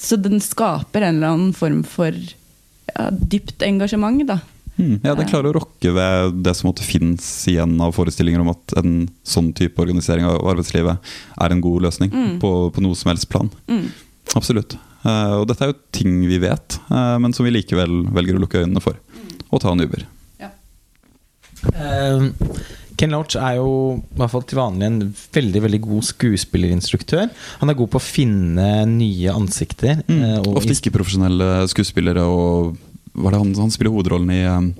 så 0.00 0.16
den 0.20 0.40
skaper 0.40 1.02
en 1.04 1.16
eller 1.18 1.34
annen 1.34 1.52
form 1.56 1.82
for 1.86 2.12
ja, 2.14 3.08
dypt 3.10 3.62
engasjement, 3.66 4.22
da. 4.28 4.38
Mm. 4.76 4.96
Ja, 5.04 5.12
det 5.14 5.28
klarer 5.30 5.52
å 5.52 5.58
rokke 5.60 5.92
ved 5.94 6.40
det 6.42 6.54
som 6.58 6.66
måtte 6.70 6.82
finnes 6.82 7.26
igjen 7.50 7.76
av 7.84 7.92
forestillinger 7.94 8.42
om 8.42 8.50
at 8.50 8.74
en 8.80 9.04
sånn 9.22 9.52
type 9.54 9.78
organisering 9.78 10.26
av 10.26 10.40
arbeidslivet 10.50 11.12
er 11.44 11.54
en 11.54 11.62
god 11.62 11.86
løsning 11.86 12.10
Mm. 12.10 12.40
på, 12.42 12.50
på 12.74 12.82
noe 12.82 12.98
som 12.98 13.12
helst 13.12 13.28
plan. 13.30 13.50
Mm. 13.70 13.86
Absolutt. 14.34 14.74
Uh, 15.04 15.42
og 15.42 15.46
dette 15.50 15.62
er 15.62 15.70
jo 15.70 15.78
ting 15.92 16.24
vi 16.26 16.40
vet, 16.42 16.78
uh, 16.90 17.18
men 17.22 17.32
som 17.36 17.44
vi 17.46 17.52
likevel 17.54 18.06
velger 18.16 18.34
å 18.38 18.42
lukke 18.42 18.64
øynene 18.64 18.82
for. 18.82 18.96
Og 19.52 19.60
ta 19.62 19.70
en 19.70 19.84
Uber. 19.84 20.06
Eh, 21.74 22.22
Ken 22.96 23.10
Loach 23.14 23.34
er 23.40 23.56
jo 23.58 23.68
i 23.98 24.18
hvert 24.20 24.30
fall 24.30 24.44
til 24.46 24.60
vanlig 24.60 24.86
en 24.86 24.98
veldig 25.34 25.62
veldig 25.66 25.80
god 25.82 26.06
skuespillerinstruktør. 26.12 27.28
Han 27.60 27.72
er 27.72 27.78
god 27.78 27.90
på 27.94 28.00
å 28.00 28.04
finne 28.04 28.68
nye 28.90 29.34
ansikter. 29.34 30.02
Mm. 30.08 30.40
og 30.44 30.60
Ofte 30.62 30.76
ikke 30.76 30.94
profesjonelle 30.94 31.64
skuespillere. 31.72 32.22
Og 32.24 32.76
hva 33.14 33.30
er 33.30 33.36
det 33.36 33.42
han, 33.44 33.54
han 33.66 33.72
spiller 33.74 33.94
hovedrollen 33.94 34.30
i 34.34 34.42
um, 34.46 34.72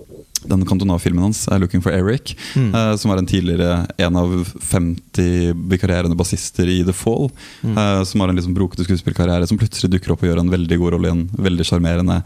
den 0.44 0.64
Cantona-filmen 0.68 1.24
hans, 1.24 1.46
'Looking 1.48 1.80
for 1.82 1.90
Eric'. 1.94 2.34
Mm. 2.54 2.74
eh, 2.74 2.96
som 3.00 3.10
er 3.10 3.18
en 3.22 3.26
tidligere 3.26 3.86
en 3.98 4.16
av 4.20 4.32
50 4.60 5.54
vikarierende 5.72 6.16
bassister 6.18 6.68
i 6.68 6.82
The 6.84 6.92
Fall. 6.92 7.30
Mm. 7.62 7.78
eh, 7.78 8.04
som 8.04 8.20
har 8.20 8.28
en 8.28 8.36
liksom 8.36 8.54
brokete 8.54 8.84
skuespillkarriere, 8.84 9.46
som 9.48 9.58
plutselig 9.58 9.90
dukker 9.90 10.12
opp 10.12 10.22
og 10.22 10.28
gjør 10.30 10.40
en 10.44 10.50
veldig 10.52 10.78
god 10.78 10.92
rolle 10.98 11.08
i 11.08 11.14
en 11.16 11.28
veldig 11.38 11.64
sjarmerende 11.64 12.22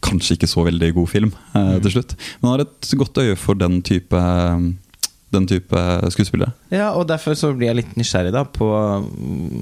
Kanskje 0.00 0.38
ikke 0.38 0.48
så 0.48 0.62
veldig 0.64 0.94
god 0.96 1.08
film 1.12 1.32
eh, 1.54 1.60
Mm. 1.76 1.80
til 1.84 1.90
slutt. 1.92 2.14
Men 2.40 2.48
han 2.48 2.58
har 2.58 2.60
et 2.64 2.88
godt 2.96 3.18
øye 3.20 3.36
for 3.36 3.52
den 3.54 3.82
type 3.82 4.16
um, 4.16 4.78
den 5.30 5.46
type 5.46 5.80
skuespillere. 6.10 6.52
Ja, 6.74 6.90
og 6.98 7.06
derfor 7.10 7.36
så 7.38 7.52
blir 7.54 7.70
jeg 7.70 7.78
litt 7.80 7.92
nysgjerrig 7.98 8.32
da 8.34 8.42
på 8.46 8.66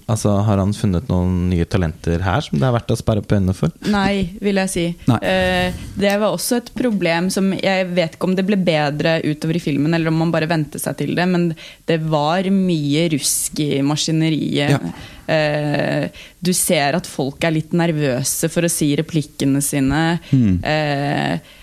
Altså, 0.09 0.33
Har 0.45 0.61
han 0.61 0.73
funnet 0.77 1.09
noen 1.11 1.49
nye 1.51 1.67
talenter 1.69 2.23
her 2.25 2.45
som 2.45 2.59
det 2.61 2.67
er 2.69 2.75
verdt 2.75 2.93
å 2.95 2.99
sperre 2.99 3.23
opp 3.23 3.35
øynene 3.35 3.55
for? 3.57 3.73
Nei, 3.93 4.31
vil 4.45 4.61
jeg 4.63 4.73
si. 4.73 4.87
Nei. 5.11 5.19
Eh, 5.29 5.77
det 5.99 6.15
var 6.21 6.33
også 6.33 6.61
et 6.61 6.73
problem 6.77 7.29
som 7.33 7.51
Jeg 7.57 7.89
vet 7.97 8.17
ikke 8.17 8.31
om 8.31 8.37
det 8.39 8.47
ble 8.49 8.59
bedre 8.61 9.19
utover 9.27 9.59
i 9.59 9.63
filmen, 9.63 9.95
eller 9.97 10.13
om 10.13 10.19
man 10.25 10.33
bare 10.35 10.49
vente 10.51 10.81
seg 10.81 10.99
til 11.01 11.15
det, 11.19 11.29
men 11.29 11.51
det 11.89 12.01
var 12.09 12.49
mye 12.53 13.07
rusk 13.15 13.61
i 13.65 13.71
maskineriet. 13.85 14.77
Ja. 14.77 14.81
Eh, 15.29 16.09
du 16.41 16.53
ser 16.57 16.97
at 16.97 17.09
folk 17.09 17.45
er 17.45 17.57
litt 17.59 17.75
nervøse 17.77 18.49
for 18.53 18.65
å 18.65 18.73
si 18.73 18.95
replikkene 18.99 19.61
sine. 19.65 20.03
Mm. 20.33 20.59
Eh, 20.65 21.57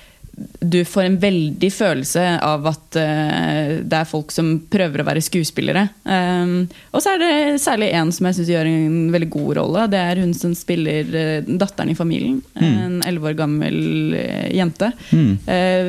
du 0.59 0.85
får 0.85 1.03
en 1.03 1.17
veldig 1.19 1.69
følelse 1.71 2.23
av 2.43 2.65
at 2.67 2.97
uh, 2.99 3.75
det 3.79 3.99
er 3.99 4.09
folk 4.09 4.33
som 4.35 4.55
prøver 4.71 5.01
å 5.01 5.07
være 5.07 5.23
skuespillere. 5.23 5.85
Um, 6.03 6.65
og 6.91 7.03
så 7.03 7.13
er 7.13 7.21
det 7.21 7.61
særlig 7.63 7.91
én 7.95 8.11
som 8.15 8.27
jeg 8.27 8.39
syns 8.39 8.51
gjør 8.51 8.69
en 8.69 8.97
veldig 9.13 9.29
god 9.35 9.51
rolle. 9.61 9.87
Det 9.93 10.01
er 10.01 10.23
hun 10.23 10.33
som 10.35 10.55
spiller 10.57 11.07
uh, 11.15 11.55
datteren 11.63 11.93
i 11.93 11.97
familien. 11.97 12.41
En 12.59 12.99
elleve 13.05 13.31
år 13.31 13.39
gammel 13.39 14.17
uh, 14.17 14.47
jente. 14.51 14.91
Mm. 15.11 15.33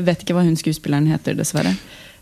Vet 0.07 0.23
ikke 0.23 0.37
hva 0.37 0.47
hun 0.47 0.59
skuespilleren 0.59 1.11
heter, 1.11 1.39
dessverre. 1.39 1.75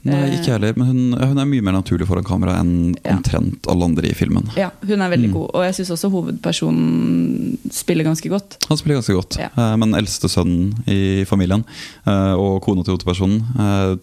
Nei, 0.05 0.17
Eh, 0.29 0.35
ikke 0.37 0.53
heller, 0.53 0.75
men 0.77 0.87
hun, 0.87 1.13
hun 1.17 1.39
er 1.41 1.47
mye 1.49 1.63
mer 1.65 1.73
naturlig 1.79 2.07
foran 2.07 2.25
kamera 2.29 2.59
enn 2.61 2.95
Ja. 3.05 3.15
omtrent 3.17 3.65
alle 3.73 3.85
andre 3.89 4.11
i 4.11 4.13
filmen. 4.15 4.51
Ja, 4.57 4.71
hun 4.85 5.01
er 5.01 5.09
veldig 5.11 5.31
Mm. 5.31 5.33
god. 5.33 5.51
Og 5.55 5.65
jeg 5.65 5.75
syns 5.79 5.91
også 5.97 6.11
hovedpersonen 6.13 7.59
spiller 7.73 8.05
ganske 8.05 8.29
godt. 8.29 8.59
Han 8.69 8.77
spiller 8.77 9.01
ganske 9.01 9.15
godt, 9.17 9.39
Ja. 9.39 9.49
eh, 9.57 9.77
men 9.77 9.95
eldste 9.95 10.29
sønnen 10.29 10.75
i 10.87 11.25
familien 11.25 11.65
eh, 12.07 12.35
og 12.35 12.61
kona 12.63 12.83
til 12.85 12.95
hovedpersonen 12.97 13.99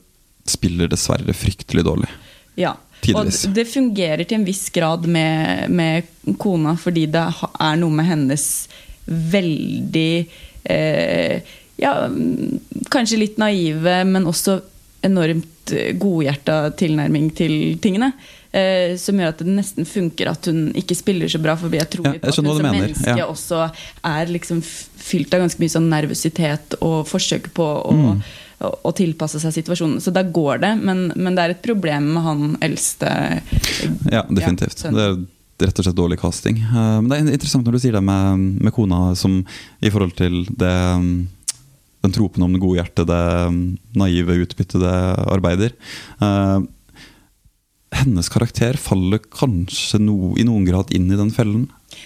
spiller 0.48 0.88
dessverre 0.90 1.34
fryktelig 1.38 1.84
dårlig. 1.86 2.10
Ja. 2.58 2.74
Tidligvis. 3.02 3.46
Og 3.48 3.54
det 3.56 3.68
fungerer 3.68 4.28
til 4.28 4.40
en 4.40 4.46
viss 4.46 4.70
grad 4.70 5.06
med, 5.08 5.70
med 5.70 6.04
kona, 6.38 6.76
fordi 6.78 7.06
det 7.10 7.22
er 7.60 7.76
noe 7.78 7.90
med 7.92 8.06
hennes 8.06 8.68
veldig 9.08 10.28
eh, 10.66 11.42
Ja, 11.82 12.08
kanskje 12.94 13.18
litt 13.18 13.38
naive, 13.42 14.04
men 14.06 14.26
også 14.30 14.60
enormt 15.06 15.72
eh, 15.76 15.92
godhjerta 15.98 16.72
tilnærming 16.80 17.32
til 17.38 17.56
tingene. 17.82 18.12
Eh, 18.52 18.98
som 19.00 19.16
gjør 19.16 19.30
at 19.32 19.40
det 19.40 19.54
nesten 19.56 19.86
funker 19.88 20.28
at 20.34 20.50
hun 20.52 20.74
ikke 20.76 20.96
spiller 21.00 21.32
så 21.32 21.40
bra. 21.42 21.56
For 21.56 21.72
jeg 21.72 21.88
tror 21.94 22.10
Ja, 22.10 22.14
jeg 22.18 22.24
at 22.28 22.36
hun 22.36 22.50
som 22.52 22.58
mener, 22.62 22.78
menneske 22.90 23.18
ja. 23.18 23.26
også 23.32 23.62
er 24.04 24.32
liksom 24.34 24.62
fylt 24.62 25.34
av 25.34 25.46
ganske 25.46 25.62
mye 25.64 25.72
sånn 25.72 25.88
nervøsitet 25.92 26.76
og 26.82 27.06
forsøk 27.10 27.52
på 27.56 27.64
å, 27.82 27.94
Mm. 27.96 28.22
å, 28.62 28.72
å 28.90 28.92
tilpasse 28.94 29.40
seg 29.42 29.54
situasjonen. 29.56 30.02
Så 30.04 30.12
da 30.14 30.22
går 30.24 30.60
det, 30.62 30.74
men, 30.84 31.08
men 31.16 31.36
det 31.36 31.44
er 31.48 31.56
et 31.56 31.64
problem 31.66 32.12
med 32.14 32.24
han 32.28 32.58
eldste. 32.62 33.08
Ja, 34.12 34.26
definitivt. 34.30 34.84
Ja, 34.86 34.92
det 34.92 35.08
er 35.08 35.68
rett 35.70 35.80
og 35.80 35.86
slett 35.86 35.98
dårlig 35.98 36.20
casting. 36.22 36.58
Eh, 36.62 37.02
Men 37.02 37.10
det 37.10 37.18
er 37.20 37.34
interessant 37.40 37.66
når 37.66 37.78
du 37.78 37.80
sier 37.86 37.94
det 37.98 38.04
med, 38.04 38.40
med 38.68 38.74
kona 38.74 39.16
som 39.16 39.40
i 39.82 39.90
forhold 39.94 40.16
til 40.18 40.44
det 40.58 40.76
mm, 41.02 41.28
den 42.02 42.14
tropen 42.16 42.44
om 42.46 42.54
det 42.56 42.62
gode 42.64 42.80
hjertet, 42.82 43.08
det 43.10 43.22
mm, 43.54 43.64
naive 44.02 44.38
utbyttet 44.46 44.82
det 44.82 44.94
arbeider. 45.32 45.76
Eh, 46.22 46.60
hennes 48.02 48.30
karakter 48.32 48.78
faller 48.80 49.20
kanskje 49.36 50.00
no, 50.00 50.32
i 50.40 50.46
noen 50.48 50.64
grad 50.66 50.94
inn 50.96 51.10
i 51.12 51.18
den 51.20 51.32
fellen. 51.36 51.66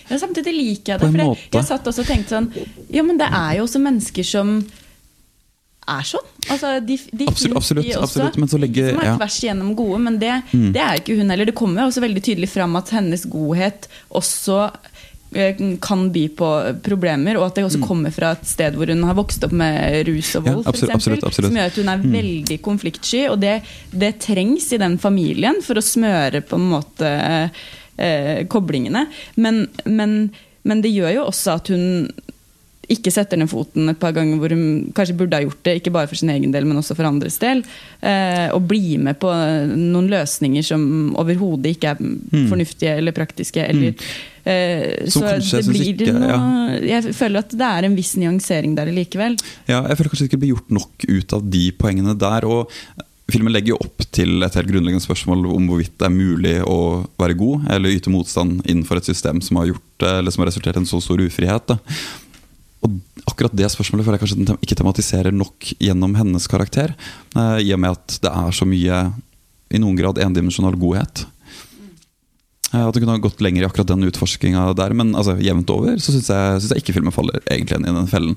Ja, 0.10 0.18
samtidig 0.20 0.52
liker 0.56 0.96
jeg 0.96 1.04
det. 1.04 1.12
For 1.14 1.22
jeg, 1.22 1.44
jeg 1.54 1.68
satt 1.68 1.88
også 1.92 2.02
og 2.04 2.10
tenkte 2.10 2.34
sånn 2.34 2.48
Ja, 2.92 3.04
men 3.06 3.20
det 3.22 3.28
er 3.30 3.60
jo 3.60 3.68
også 3.68 3.80
mennesker 3.84 4.25
som 4.25 4.56
er 5.86 6.02
sånn. 6.10 6.25
Altså, 6.50 6.72
de, 6.82 6.96
de 7.14 7.28
Absolutt, 7.30 7.60
absolutt, 7.60 7.86
de 7.86 7.92
også. 7.94 8.08
absolutt, 8.08 8.38
men 8.42 8.50
så 8.50 8.58
legge- 8.58 8.88
som 8.90 9.04
er 9.04 9.10
ja. 9.12 9.16
tvers 9.20 9.36
igjennom 9.44 9.75
gode, 9.78 10.00
men 10.02 10.18
det, 10.22 10.32
Mm. 10.58 10.72
det 10.74 10.82
er 10.82 10.98
ikke 10.98 11.18
hun 11.20 11.30
heller. 11.30 11.46
Det 11.46 11.54
kommer 11.56 11.86
også 11.86 12.02
veldig 12.02 12.24
tydelig 12.25 12.50
fram 12.50 12.74
at 12.82 12.90
hennes 12.90 13.25
godhet 13.30 13.86
også 14.10 14.58
kan 15.84 16.12
by 16.13 16.27
på 16.38 16.50
problemer, 16.86 17.36
og 17.36 17.48
at 17.50 17.55
det 17.55 17.65
også 17.65 17.82
kommer 17.84 18.12
fra 18.13 18.29
et 18.38 18.46
sted 18.48 18.74
hvor 18.77 18.88
hun 18.88 19.01
har 19.03 19.17
vokst 19.17 19.44
opp 19.44 19.51
med 19.51 20.05
rus 20.08 20.29
og 20.38 20.46
vold, 20.46 20.46
Ja, 20.46 20.53
vold, 20.55 20.65
for 20.65 20.77
eksempel, 20.77 20.96
absolutt, 20.96 21.24
absolutt. 21.27 21.50
som 21.51 21.58
gjør 21.60 21.72
at 21.72 21.79
hun 21.82 21.89
er 21.89 21.98
Mm. 21.98 22.12
veldig 22.13 22.62
konfliktsky. 22.62 23.24
Og 23.29 23.39
det, 23.41 23.62
det 23.91 24.20
trengs 24.20 24.72
i 24.72 24.77
den 24.77 24.98
familien 24.98 25.62
for 25.62 25.75
å 25.75 25.84
smøre 25.84 26.41
på 26.41 26.55
en 26.55 26.70
måte 26.72 27.10
eh, 27.98 28.46
koblingene. 28.48 29.08
Men, 29.36 29.67
men, 29.86 30.32
men 30.63 30.82
det 30.82 30.94
gjør 30.96 31.13
jo 31.17 31.25
også 31.27 31.55
at 31.60 31.67
hun 31.74 32.08
ikke 32.88 33.10
setter 33.12 33.36
ned 33.41 33.50
foten 33.50 33.89
et 33.89 33.98
par 34.00 34.13
ganger 34.13 34.38
hvor 34.38 34.53
hun 34.53 34.91
kanskje 34.94 35.15
burde 35.17 35.34
ha 35.34 35.41
gjort 35.41 35.63
det, 35.65 35.79
ikke 35.82 35.91
bare 35.91 36.08
for 36.08 36.15
sin 36.15 36.29
egen 36.29 36.51
del, 36.53 36.65
men 36.70 36.77
også 36.77 36.94
for 36.96 37.03
andres 37.10 37.39
del. 37.41 37.63
Eh, 38.05 38.48
og 38.53 38.67
bli 38.70 38.96
med 39.01 39.17
på 39.20 39.32
noen 39.74 40.08
løsninger 40.13 40.63
som 40.63 40.86
overhodet 41.17 41.74
ikke 41.75 41.96
er 41.96 41.98
fornuftige 42.48 42.96
eller 43.01 43.12
praktiske. 43.12 43.65
Eller, 43.67 43.88
eh, 43.89 43.94
Mm. 43.94 44.32
Som 45.10 45.24
så 45.25 45.58
det 45.58 45.66
blir 45.66 45.88
ikke- 45.96 46.14
noe 46.14 46.80
Jeg 46.86 47.16
føler 47.18 47.40
at 47.40 47.50
det 47.50 47.66
er 47.66 47.86
en 47.88 47.96
viss 47.96 48.16
nyansering 48.16 48.75
der 48.75 48.92
likevel. 48.94 49.38
Ja, 49.68 49.82
jeg 49.88 49.98
føler 49.98 50.10
kanskje 50.12 50.25
det 50.28 50.32
ikke 50.32 50.40
blir 50.44 50.54
gjort 50.56 50.72
nok 50.72 51.06
ut 51.10 51.34
av 51.34 51.50
de 51.50 51.72
poengene 51.72 52.18
der. 52.18 52.46
og 52.46 52.70
Filmen 53.28 53.52
legger 53.52 53.74
jo 53.74 53.80
opp 53.82 54.04
til 54.14 54.44
et 54.46 54.54
helt 54.54 54.68
grunnleggende 54.70 55.02
spørsmål 55.02 55.48
om 55.56 55.66
hvorvidt 55.68 55.98
det 55.98 56.06
er 56.06 56.14
mulig 56.14 56.62
å 56.62 57.08
være 57.18 57.34
god 57.40 57.72
eller 57.74 57.90
yte 57.90 58.12
motstand 58.14 58.62
innenfor 58.70 58.98
et 58.98 59.08
system 59.10 59.42
som 59.42 59.58
har, 59.58 59.72
gjort, 59.72 60.06
eller 60.06 60.30
som 60.30 60.44
har 60.44 60.52
resultert 60.52 60.78
i 60.78 60.84
en 60.84 60.86
så 60.86 61.02
stor 61.02 61.18
ufrihet. 61.18 61.66
Da. 61.66 61.80
Og 62.86 63.00
akkurat 63.25 63.56
det 63.58 63.66
spørsmålet 63.74 64.06
føler 64.06 64.20
jeg 64.20 64.28
kanskje 64.28 64.46
den 64.46 64.60
ikke 64.62 64.78
tematiserer 64.78 65.34
nok 65.34 65.72
gjennom 65.82 66.14
hennes 66.20 66.46
karakter. 66.48 66.94
eh, 67.36 67.58
I 67.66 67.74
og 67.74 67.80
med 67.80 67.92
at 67.98 68.20
det 68.22 68.30
er 68.30 68.52
så 68.54 68.68
mye, 68.70 69.14
i 69.74 69.80
noen 69.82 69.98
grad, 69.98 70.20
endimensjonal 70.22 70.78
godhet. 70.78 71.25
At 72.84 72.96
det 72.96 73.03
kunne 73.03 73.15
ha 73.17 73.24
gått 73.24 73.44
lenger 73.44 73.63
i 73.63 73.67
akkurat 73.67 73.91
den 73.91 74.08
utforskinga 74.08 74.67
der. 74.77 74.96
Men 74.98 75.13
altså, 75.15 75.38
jevnt 75.41 75.72
over 75.74 75.98
så 76.01 76.15
syns 76.15 76.32
jeg, 76.32 76.65
jeg 76.70 76.84
ikke 76.84 76.98
filmen 76.98 77.15
faller 77.15 77.41
egentlig 77.46 77.79
inn 77.79 77.88
i 77.89 77.96
den 77.96 78.12
fellen. 78.12 78.36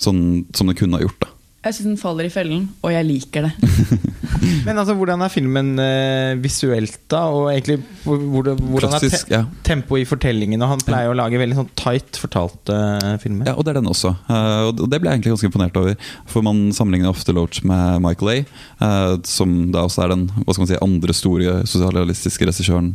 Sånn 0.00 0.22
som 0.56 0.70
den 0.70 0.78
kunne 0.78 0.98
ha 0.98 1.04
gjort. 1.04 1.26
da 1.26 1.68
Jeg 1.68 1.76
syns 1.76 1.90
den 1.90 2.00
faller 2.00 2.28
i 2.28 2.32
fellen, 2.32 2.70
og 2.80 2.94
jeg 2.94 3.08
liker 3.08 3.48
det. 3.48 3.52
Men 4.66 4.78
altså, 4.80 4.94
hvordan 4.98 5.22
er 5.24 5.32
filmen 5.32 5.72
eh, 5.82 6.34
visuelt, 6.42 6.98
da? 7.10 7.22
Og 7.34 7.48
egentlig 7.52 7.78
hvor- 8.04 8.20
hvordan, 8.20 8.60
hvordan 8.72 8.94
er 8.96 9.04
te 9.10 9.20
ja. 9.32 9.42
tempoet 9.66 10.04
i 10.04 10.08
fortellingen? 10.08 10.62
Og 10.62 10.68
han 10.74 10.84
pleier 10.86 11.10
å 11.12 11.16
lage 11.18 11.38
veldig 11.40 11.56
sånn 11.58 11.70
tight 11.78 12.18
fortalte 12.20 12.76
eh, 13.00 13.16
filmer. 13.22 13.50
Ja, 13.50 13.54
og 13.58 13.64
det 13.66 13.74
er 13.74 13.80
den 13.80 13.90
også. 13.90 14.14
Eh, 14.30 14.68
og 14.70 14.82
det 14.90 15.00
ble 15.00 15.10
jeg 15.10 15.18
egentlig 15.20 15.34
ganske 15.34 15.50
imponert 15.50 15.76
over. 15.80 15.96
For 16.30 16.44
man 16.46 16.70
sammenligner 16.76 17.10
ofte 17.12 17.34
Loach 17.36 17.62
med 17.66 18.00
Michael 18.04 18.44
A., 18.80 19.18
som 19.26 19.70
da 19.74 19.82
også 19.86 20.04
er 20.04 20.12
den 20.14 20.26
hva 20.30 20.54
skal 20.54 20.64
man 20.64 20.70
si, 20.70 20.78
andre 20.84 21.14
store 21.16 21.56
sosialistiske 21.68 22.46
regissøren 22.48 22.92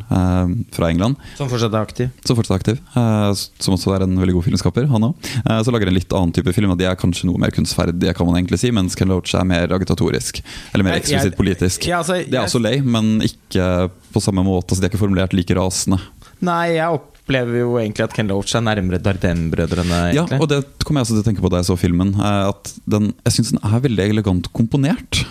fra 0.73 0.89
England. 0.89 1.17
Som 1.37 1.49
fortsatt 1.51 1.73
er 1.75 1.85
aktiv. 1.85 2.09
Som 2.25 2.37
fortsatt 2.39 2.55
er 2.55 2.61
aktiv. 2.61 2.79
som 3.61 3.75
også 3.75 3.93
er 3.95 4.05
en 4.05 4.15
veldig 4.19 4.35
god 4.39 4.47
filmskaper, 4.47 4.87
han 4.91 5.07
òg. 5.09 5.29
så 5.65 5.73
lager 5.73 5.91
en 5.91 5.97
litt 5.97 6.13
annen 6.15 6.33
type 6.35 6.53
film, 6.55 6.71
og 6.73 6.79
de 6.79 6.87
er 6.89 6.97
kanskje 6.99 7.27
noe 7.29 7.41
mer 7.41 7.53
kunstferdige, 7.55 8.13
kan 8.17 8.27
man 8.29 8.39
egentlig 8.39 8.59
si, 8.63 8.71
mens 8.75 8.95
Ken 8.97 9.11
Loach 9.11 9.35
er 9.37 9.45
mer 9.47 9.71
agitatorisk. 9.75 10.41
Eller 10.73 10.87
mer 10.87 10.97
jeg- 10.99 11.05
eksplisitt 11.31 11.37
politisk. 11.39 11.87
Ja, 11.87 11.97
altså, 12.03 12.13
Det 12.23 12.27
er 12.33 12.41
jeg- 12.41 12.47
også 12.49 12.61
lei, 12.61 12.81
men 12.81 13.21
ikke 13.21 13.89
på 14.13 14.21
samme 14.21 14.43
måte. 14.45 14.69
Altså, 14.71 14.81
de 14.81 14.87
er 14.87 14.89
ikke 14.93 15.01
formulert 15.07 15.33
like 15.33 15.55
rasende. 15.55 15.99
Nei, 16.41 16.75
jeg 16.75 16.87
opplever 16.99 17.57
jo 17.59 17.75
egentlig 17.79 18.03
at 18.03 18.13
Ken 18.13 18.27
Loach 18.27 18.53
er 18.55 18.61
nærmere 18.61 18.99
Dardem-brødrene. 19.01 20.13
Ja, 20.13 20.25
og 20.39 20.47
det 20.49 20.63
kom 20.83 20.97
jeg 20.97 21.05
også 21.05 21.15
til 21.15 21.23
å 21.23 21.27
tenke 21.33 21.41
på 21.41 21.49
da 21.49 21.57
jeg 21.57 21.65
så 21.71 21.77
filmen. 21.79 22.13
eh, 22.19 22.49
At 22.49 22.73
den, 22.87 23.13
jeg 23.25 23.33
syns 23.33 23.51
den 23.51 23.59
er 23.63 23.79
veldig 23.79 24.09
elegant 24.11 24.51
komponert. 24.53 25.25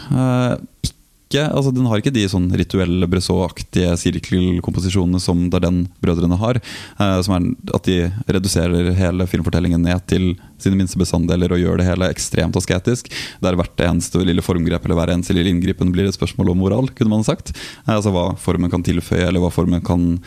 Ikke, 1.35 1.49
altså 1.51 1.73
Den 1.75 1.89
har 1.91 1.99
ikke 1.99 2.13
de 2.15 2.23
sånn 2.31 2.45
rituelle 2.55 3.09
Bressot-aktige 3.11 3.97
sirkelkomposisjonene 3.99 5.19
som 5.19 5.49
Darden-brødrene 5.51 6.39
har. 6.39 6.61
eh, 7.01 7.21
Som 7.27 7.35
er 7.35 7.75
at 7.75 7.83
de 7.91 8.13
reduserer 8.31 8.95
hele 8.95 9.27
filmfortellingen 9.27 9.83
ned 9.83 10.07
til 10.07 10.37
sine 10.63 10.79
minste 10.79 10.97
bestanddeler 10.97 11.51
og 11.51 11.59
gjør 11.59 11.79
det 11.83 11.89
hele 11.89 12.07
ekstremt 12.09 12.55
asketisk. 12.55 13.11
Der 13.43 13.57
hvert 13.59 13.75
eneste 13.83 14.23
lille 14.23 14.43
formgrep 14.47 14.85
eller 14.87 14.95
hver 14.95 15.11
eneste 15.17 15.35
lille 15.35 15.51
inngripen 15.51 15.91
blir 15.91 16.07
et 16.07 16.15
spørsmål 16.15 16.53
om 16.55 16.59
moral, 16.63 16.87
kunne 16.95 17.11
man 17.11 17.25
sagt. 17.27 17.51
Eh, 17.89 17.95
Altså 17.95 18.13
Hva 18.15 18.37
formen 18.39 18.71
kan 18.71 18.83
tilføye, 18.87 19.27
eller 19.27 19.41
hva 19.43 19.51
formen 19.51 19.83
kan 19.83 20.21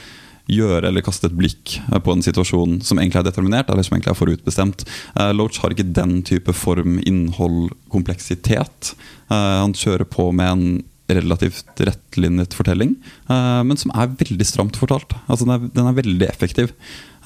gjøre 0.47 0.87
eller 0.87 1.03
kaste 1.03 1.27
et 1.27 1.35
blikk 1.37 1.77
eh, 1.87 1.99
på 1.99 2.11
en 2.11 2.23
situasjon 2.23 2.81
som 2.83 2.99
egentlig 2.99 3.21
er 3.23 3.29
determinert, 3.31 3.69
eller 3.71 3.83
som 3.83 3.95
egentlig 3.95 4.11
er 4.11 4.19
forutbestemt. 4.19 4.83
Eh, 5.15 5.31
Loach 5.31 5.59
har 5.63 5.71
ikke 5.71 5.87
den 5.93 6.21
type 6.27 6.51
form, 6.55 6.99
innhold, 7.07 7.71
kompleksitet. 7.91 8.93
Eh, 9.31 9.57
han 9.63 9.71
kjører 9.75 10.03
på 10.07 10.31
med 10.35 10.51
en 10.51 10.83
relativt 11.09 11.79
rettlinjet 11.79 12.53
fortelling, 12.57 12.95
eh, 13.29 13.61
men 13.63 13.77
som 13.79 13.93
er 13.95 14.11
veldig 14.19 14.47
stramt 14.47 14.79
fortalt. 14.79 15.15
Altså 15.27 15.45
den, 15.47 15.53
er, 15.55 15.69
den 15.75 15.87
er 15.87 15.95
veldig 16.01 16.27
effektiv. 16.29 16.73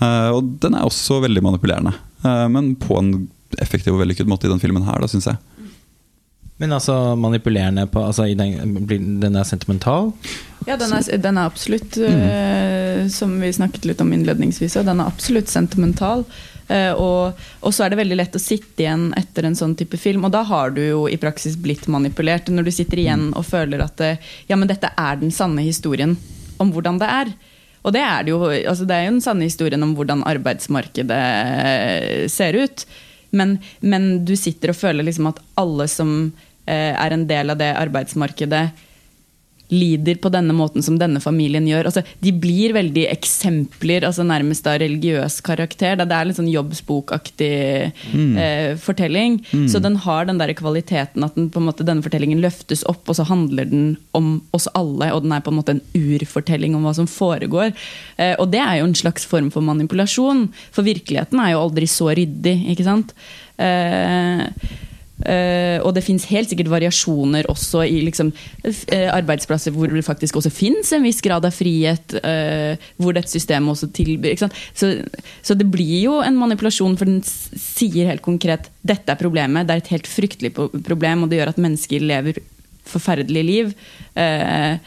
Eh, 0.02 0.30
og 0.36 0.58
den 0.62 0.76
er 0.78 0.86
også 0.86 1.22
veldig 1.24 1.44
manipulerende, 1.46 1.96
eh, 2.24 2.48
men 2.54 2.76
på 2.76 3.00
en 3.00 3.14
effektiv 3.60 3.96
og 3.96 4.04
vellykket 4.04 4.30
måte 4.30 4.48
i 4.48 4.52
den 4.54 4.62
filmen 4.62 4.86
her, 4.88 5.02
da, 5.02 5.10
syns 5.12 5.28
jeg. 5.32 5.42
Men 6.62 6.76
altså 6.78 7.16
manipulerende 7.18 7.88
på 7.90 8.04
altså, 8.06 8.28
i 8.30 8.36
den, 8.38 8.86
Den 9.20 9.36
er 9.36 9.48
sentimental? 9.50 10.12
Ja, 10.68 10.76
den 10.78 10.94
er, 10.94 11.18
den 11.18 11.38
er 11.42 11.50
absolutt, 11.50 11.98
Mm. 11.98 12.22
eh, 12.22 13.08
som 13.10 13.34
vi 13.42 13.50
snakket 13.52 13.86
litt 13.90 14.02
om 14.04 14.12
innledningsvis, 14.14 14.78
den 14.86 15.00
er 15.02 15.10
absolutt 15.10 15.50
sentimental. 15.50 16.22
Eh, 16.72 16.94
og, 16.96 17.40
og 17.60 17.74
så 17.76 17.86
er 17.86 17.92
det 17.92 18.00
veldig 18.00 18.18
lett 18.20 18.38
å 18.38 18.42
sitte 18.42 18.86
igjen 18.86 19.10
etter 19.20 19.48
en 19.48 19.58
sånn 19.58 19.76
type 19.80 20.00
film, 20.00 20.26
og 20.28 20.34
da 20.36 20.44
har 20.48 20.72
du 20.76 20.82
jo 20.84 21.06
i 21.12 21.20
praksis 21.20 21.58
blitt 21.60 21.88
manipulert. 21.92 22.52
Når 22.52 22.68
du 22.68 22.74
sitter 22.76 23.02
igjen 23.04 23.30
og 23.36 23.48
føler 23.48 23.84
at 23.84 24.04
eh, 24.06 24.30
ja, 24.50 24.60
men 24.60 24.70
dette 24.72 24.94
er 24.96 25.20
den 25.20 25.34
sanne 25.36 25.66
historien 25.66 26.16
om 26.62 26.72
hvordan 26.72 27.02
det 27.02 27.10
er. 27.12 27.34
Og 27.82 27.96
det 27.96 28.04
er 28.06 28.24
det 28.24 28.34
jo. 28.34 28.44
Altså 28.46 28.86
det 28.88 28.96
er 28.96 29.08
jo 29.08 29.16
den 29.16 29.26
sanne 29.26 29.48
historien 29.50 29.84
om 29.84 29.96
hvordan 29.98 30.24
arbeidsmarkedet 30.30 31.24
eh, 31.66 32.28
ser 32.32 32.60
ut. 32.62 32.86
Men, 33.36 33.58
men 33.80 34.12
du 34.28 34.36
sitter 34.38 34.72
og 34.72 34.80
føler 34.80 35.08
liksom 35.08 35.32
at 35.32 35.40
alle 35.60 35.88
som 35.92 36.32
er 36.72 37.12
en 37.12 37.24
del 37.28 37.52
av 37.52 37.58
det 37.60 37.72
arbeidsmarkedet, 37.76 38.62
lider 39.72 40.20
på 40.22 40.30
denne 40.34 40.54
måten 40.56 40.84
som 40.84 40.98
denne 41.00 41.22
familien 41.24 41.66
gjør. 41.68 41.88
Altså, 41.90 42.04
de 42.20 42.34
blir 42.36 42.76
veldig 42.76 43.06
eksempler, 43.12 44.06
altså 44.08 44.26
nærmest 44.28 44.68
av 44.68 44.82
religiøs 44.84 45.40
karakter. 45.46 45.98
Det 46.00 46.08
er 46.08 46.28
litt 46.28 46.40
sånn 46.40 46.52
jobbsbokaktig 46.52 47.54
mm. 48.12 48.36
eh, 48.36 48.70
fortelling. 48.82 49.40
Mm. 49.52 49.66
Så 49.72 49.82
den 49.84 49.98
har 50.04 50.28
den 50.28 50.42
der 50.42 50.54
kvaliteten 50.58 51.26
at 51.28 51.40
den, 51.40 51.50
på 51.54 51.62
en 51.62 51.70
måte, 51.70 51.88
denne 51.88 52.04
fortellingen 52.06 52.44
løftes 52.44 52.84
opp, 52.92 53.06
og 53.08 53.18
så 53.18 53.28
handler 53.30 53.72
den 53.72 53.96
om 54.18 54.34
oss 54.56 54.68
alle. 54.78 55.14
Og 55.16 55.26
den 55.26 55.36
er 55.36 55.46
på 55.46 55.54
en 55.54 55.60
måte 55.62 55.78
en 55.78 55.84
urfortelling 55.96 56.76
om 56.78 56.86
hva 56.88 56.96
som 56.98 57.10
foregår. 57.10 57.72
Eh, 58.18 58.36
og 58.38 58.52
det 58.54 58.64
er 58.64 58.82
jo 58.82 58.90
en 58.90 58.98
slags 58.98 59.28
form 59.28 59.52
for 59.54 59.64
manipulasjon. 59.66 60.50
For 60.76 60.88
virkeligheten 60.88 61.40
er 61.40 61.56
jo 61.56 61.66
aldri 61.66 61.88
så 61.90 62.12
ryddig, 62.12 62.58
ikke 62.76 62.88
sant. 62.88 63.16
Eh, 63.62 64.48
Uh, 65.22 65.78
og 65.86 65.94
det 65.96 66.04
fins 66.06 66.26
helt 66.32 66.50
sikkert 66.52 66.72
variasjoner 66.72 67.50
også 67.52 67.84
i 67.88 68.00
liksom, 68.08 68.32
uh, 68.66 69.10
arbeidsplasser 69.14 69.74
hvor 69.76 69.92
det 69.92 70.06
faktisk 70.06 70.40
også 70.40 70.54
fins 70.54 70.92
en 70.96 71.06
viss 71.06 71.22
grad 71.24 71.46
av 71.48 71.56
frihet. 71.56 72.18
Uh, 72.22 72.80
hvor 73.02 73.16
dette 73.18 73.32
systemet 73.32 73.74
også 73.76 73.92
tilbyr. 73.96 74.40
Så, 74.42 74.50
så, 75.42 75.58
det 75.58 75.68
blir 75.72 75.98
jo 76.08 76.18
en 76.24 76.40
manipulasjon, 76.40 76.98
for 77.00 77.10
den 77.10 77.22
sier 77.26 78.10
helt 78.12 78.26
konkret 78.26 78.72
dette 78.88 79.14
er 79.14 79.20
problemet. 79.20 79.68
Det 79.68 79.76
er 79.76 79.84
et 79.84 79.94
helt 79.96 80.10
fryktelig 80.10 80.54
problem, 80.56 81.24
og 81.24 81.32
det 81.32 81.42
gjør 81.42 81.54
at 81.54 81.62
mennesker 81.62 82.04
lever 82.04 82.42
forferdelige 82.92 83.48
liv. 83.48 83.72
Uh, 84.18 84.78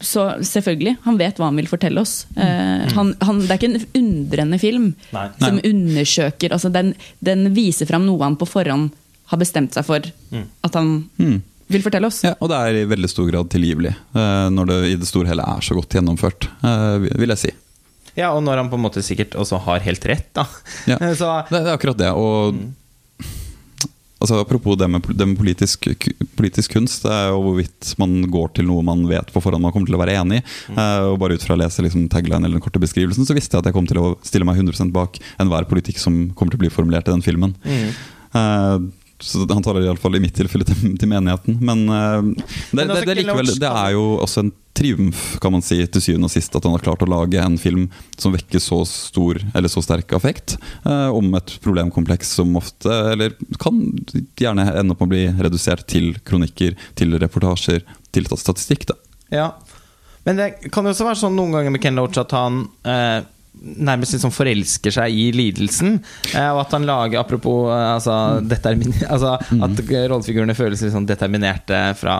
så 0.00 0.26
selvfølgelig, 0.44 0.96
han 1.06 1.16
vet 1.16 1.38
hva 1.40 1.48
han 1.48 1.56
vil 1.56 1.68
fortelle 1.70 2.02
oss. 2.02 2.26
Uh, 2.36 2.84
han, 2.92 3.14
han, 3.24 3.40
det 3.40 3.54
er 3.54 3.58
ikke 3.60 3.70
en 3.72 4.02
undrende 4.02 4.58
film 4.60 4.90
Nei. 5.14 5.26
som 5.40 5.56
Nei. 5.56 5.64
undersøker 5.70 6.52
altså 6.52 6.70
den, 6.72 6.92
den, 7.24 7.48
viser 7.56 7.88
fram 7.88 8.04
noe 8.04 8.20
han 8.20 8.36
på 8.36 8.48
forhånd 8.48 8.90
har 9.30 9.40
bestemt 9.40 9.74
seg 9.74 9.86
for 9.88 10.04
mm. 10.30 10.44
at 10.68 10.76
han 10.76 10.90
mm. 11.16 11.36
vil 11.72 11.84
fortelle 11.86 12.10
oss. 12.10 12.20
Ja, 12.26 12.36
Og 12.38 12.52
det 12.52 12.60
er 12.60 12.82
i 12.82 12.88
veldig 12.92 13.10
stor 13.10 13.30
grad 13.30 13.50
tilgivelig, 13.52 13.94
uh, 14.14 14.48
når 14.52 14.72
det 14.72 14.80
i 14.92 14.98
det 15.00 15.08
store 15.08 15.32
hele 15.32 15.46
er 15.56 15.64
så 15.64 15.78
godt 15.78 15.96
gjennomført, 15.96 16.50
uh, 16.60 17.00
vil 17.00 17.32
jeg 17.32 17.46
si. 17.46 17.54
Ja, 18.16 18.30
og 18.32 18.44
når 18.44 18.62
han 18.62 18.72
på 18.72 18.78
en 18.78 18.84
måte 18.84 19.04
sikkert 19.04 19.34
også 19.36 19.58
har 19.64 19.84
helt 19.84 20.04
rett, 20.08 20.28
da. 20.36 20.44
Ja, 20.88 21.00
så, 21.20 21.38
det, 21.48 21.56
det, 21.56 21.64
er 21.64 21.78
akkurat 21.78 22.04
det. 22.04 22.12
Og 22.16 22.56
mm 22.56 22.74
altså, 24.20 24.40
Apropos 24.40 24.76
det 24.78 24.88
med, 24.90 25.06
det 25.14 25.28
med 25.28 25.38
politisk, 25.38 25.88
politisk, 26.38 26.72
kunst, 26.76 27.04
det 27.06 27.12
er 27.14 27.30
jo 27.32 27.42
hvorvidt 27.44 27.94
man 28.00 28.18
går 28.32 28.54
til 28.58 28.68
noe 28.68 28.84
man 28.86 29.06
vet 29.10 29.32
på 29.32 29.42
forhånd 29.44 29.64
man 29.64 29.74
kommer 29.74 29.90
til 29.90 29.98
å 29.98 30.02
være 30.02 30.18
enig 30.20 30.40
i. 30.40 30.44
Mm. 30.72 30.78
Uh, 30.80 31.06
og 31.12 31.18
Bare 31.22 31.38
ut 31.38 31.46
fra 31.46 31.56
å 31.56 31.60
lese 31.60 31.84
liksom, 31.84 32.08
tagline 32.12 32.44
eller 32.44 32.58
den 32.58 32.64
korte 32.64 32.82
beskrivelsen, 32.82 33.28
så 33.28 33.36
visste 33.36 33.56
jeg 33.56 33.64
at 33.64 33.70
jeg 33.70 33.76
kom 33.76 33.88
til 33.88 34.02
å 34.02 34.12
stille 34.26 34.48
meg 34.48 34.60
100 34.60 34.92
bak 34.94 35.20
enhver 35.42 35.68
politikk 35.70 36.00
som 36.02 36.26
kommer 36.36 36.54
til 36.54 36.60
å 36.60 36.66
bli 36.66 36.72
formulert 36.72 37.08
i 37.08 37.14
den 37.14 37.24
filmen. 37.26 37.56
Mm. 37.66 37.90
Uh, 38.36 39.05
så 39.18 39.46
Han 39.48 39.64
taler 39.64 39.86
iallfall 39.86 40.16
i 40.18 40.20
mitt 40.20 40.36
tilfelle 40.36 40.66
til, 40.68 40.94
til 41.00 41.10
menigheten. 41.10 41.58
Men, 41.64 41.86
uh, 41.88 42.22
det, 42.72 42.84
det, 42.84 43.02
det, 43.06 43.18
likevel, 43.22 43.52
det 43.60 43.70
er 43.70 43.94
jo 43.96 44.06
også 44.24 44.44
en 44.44 44.52
triumf 44.76 45.38
kan 45.40 45.54
man 45.54 45.64
si 45.64 45.78
til 45.88 46.02
syvende 46.04 46.28
og 46.28 46.34
sist 46.34 46.52
at 46.58 46.66
han 46.68 46.74
har 46.74 46.82
klart 46.84 47.00
å 47.00 47.08
lage 47.08 47.40
en 47.40 47.56
film 47.56 47.86
som 48.20 48.34
vekker 48.34 48.60
så 48.60 48.82
stor 48.88 49.40
eller 49.56 49.72
så 49.72 49.80
sterk 49.84 50.12
affekt 50.18 50.58
uh, 50.84 51.08
om 51.16 51.32
et 51.38 51.54
problemkompleks 51.64 52.34
som 52.36 52.52
ofte, 52.60 52.92
eller 53.14 53.32
kan 53.62 53.80
gjerne 54.36 54.68
ende 54.74 54.92
opp 54.92 55.00
med 55.04 55.08
å 55.08 55.14
bli 55.14 55.46
redusert 55.48 55.86
til 55.88 56.12
kronikker, 56.28 56.76
til 56.98 57.16
reportasjer, 57.22 57.86
til 58.12 58.28
statistikk. 58.28 58.84
da. 58.92 58.98
Ja, 59.32 59.48
men 60.28 60.42
det 60.42 60.50
kan 60.74 60.84
jo 60.84 60.92
også 60.92 61.08
være 61.08 61.22
sånn 61.22 61.38
noen 61.38 61.56
ganger 61.56 61.72
med 61.72 61.82
Ken 61.82 61.96
Loach 61.96 62.20
at 62.20 62.36
han 62.36 62.66
uh 62.84 63.24
nærmest 63.56 64.14
liksom 64.14 64.32
forelsker 64.34 64.94
seg 64.94 65.14
i 65.16 65.26
lidelsen. 65.34 65.98
Eh, 66.32 66.48
og 66.52 66.62
at 66.62 66.74
han 66.76 66.86
lager 66.86 67.20
Apropos 67.20 67.70
eh, 67.72 67.94
altså, 67.96 68.12
altså, 69.14 69.36
mm. 69.50 69.62
at 69.64 69.82
rollefigurene 70.12 70.56
føles 70.56 70.82
liksom 70.84 71.06
determinerte 71.08 71.80
fra 71.98 72.18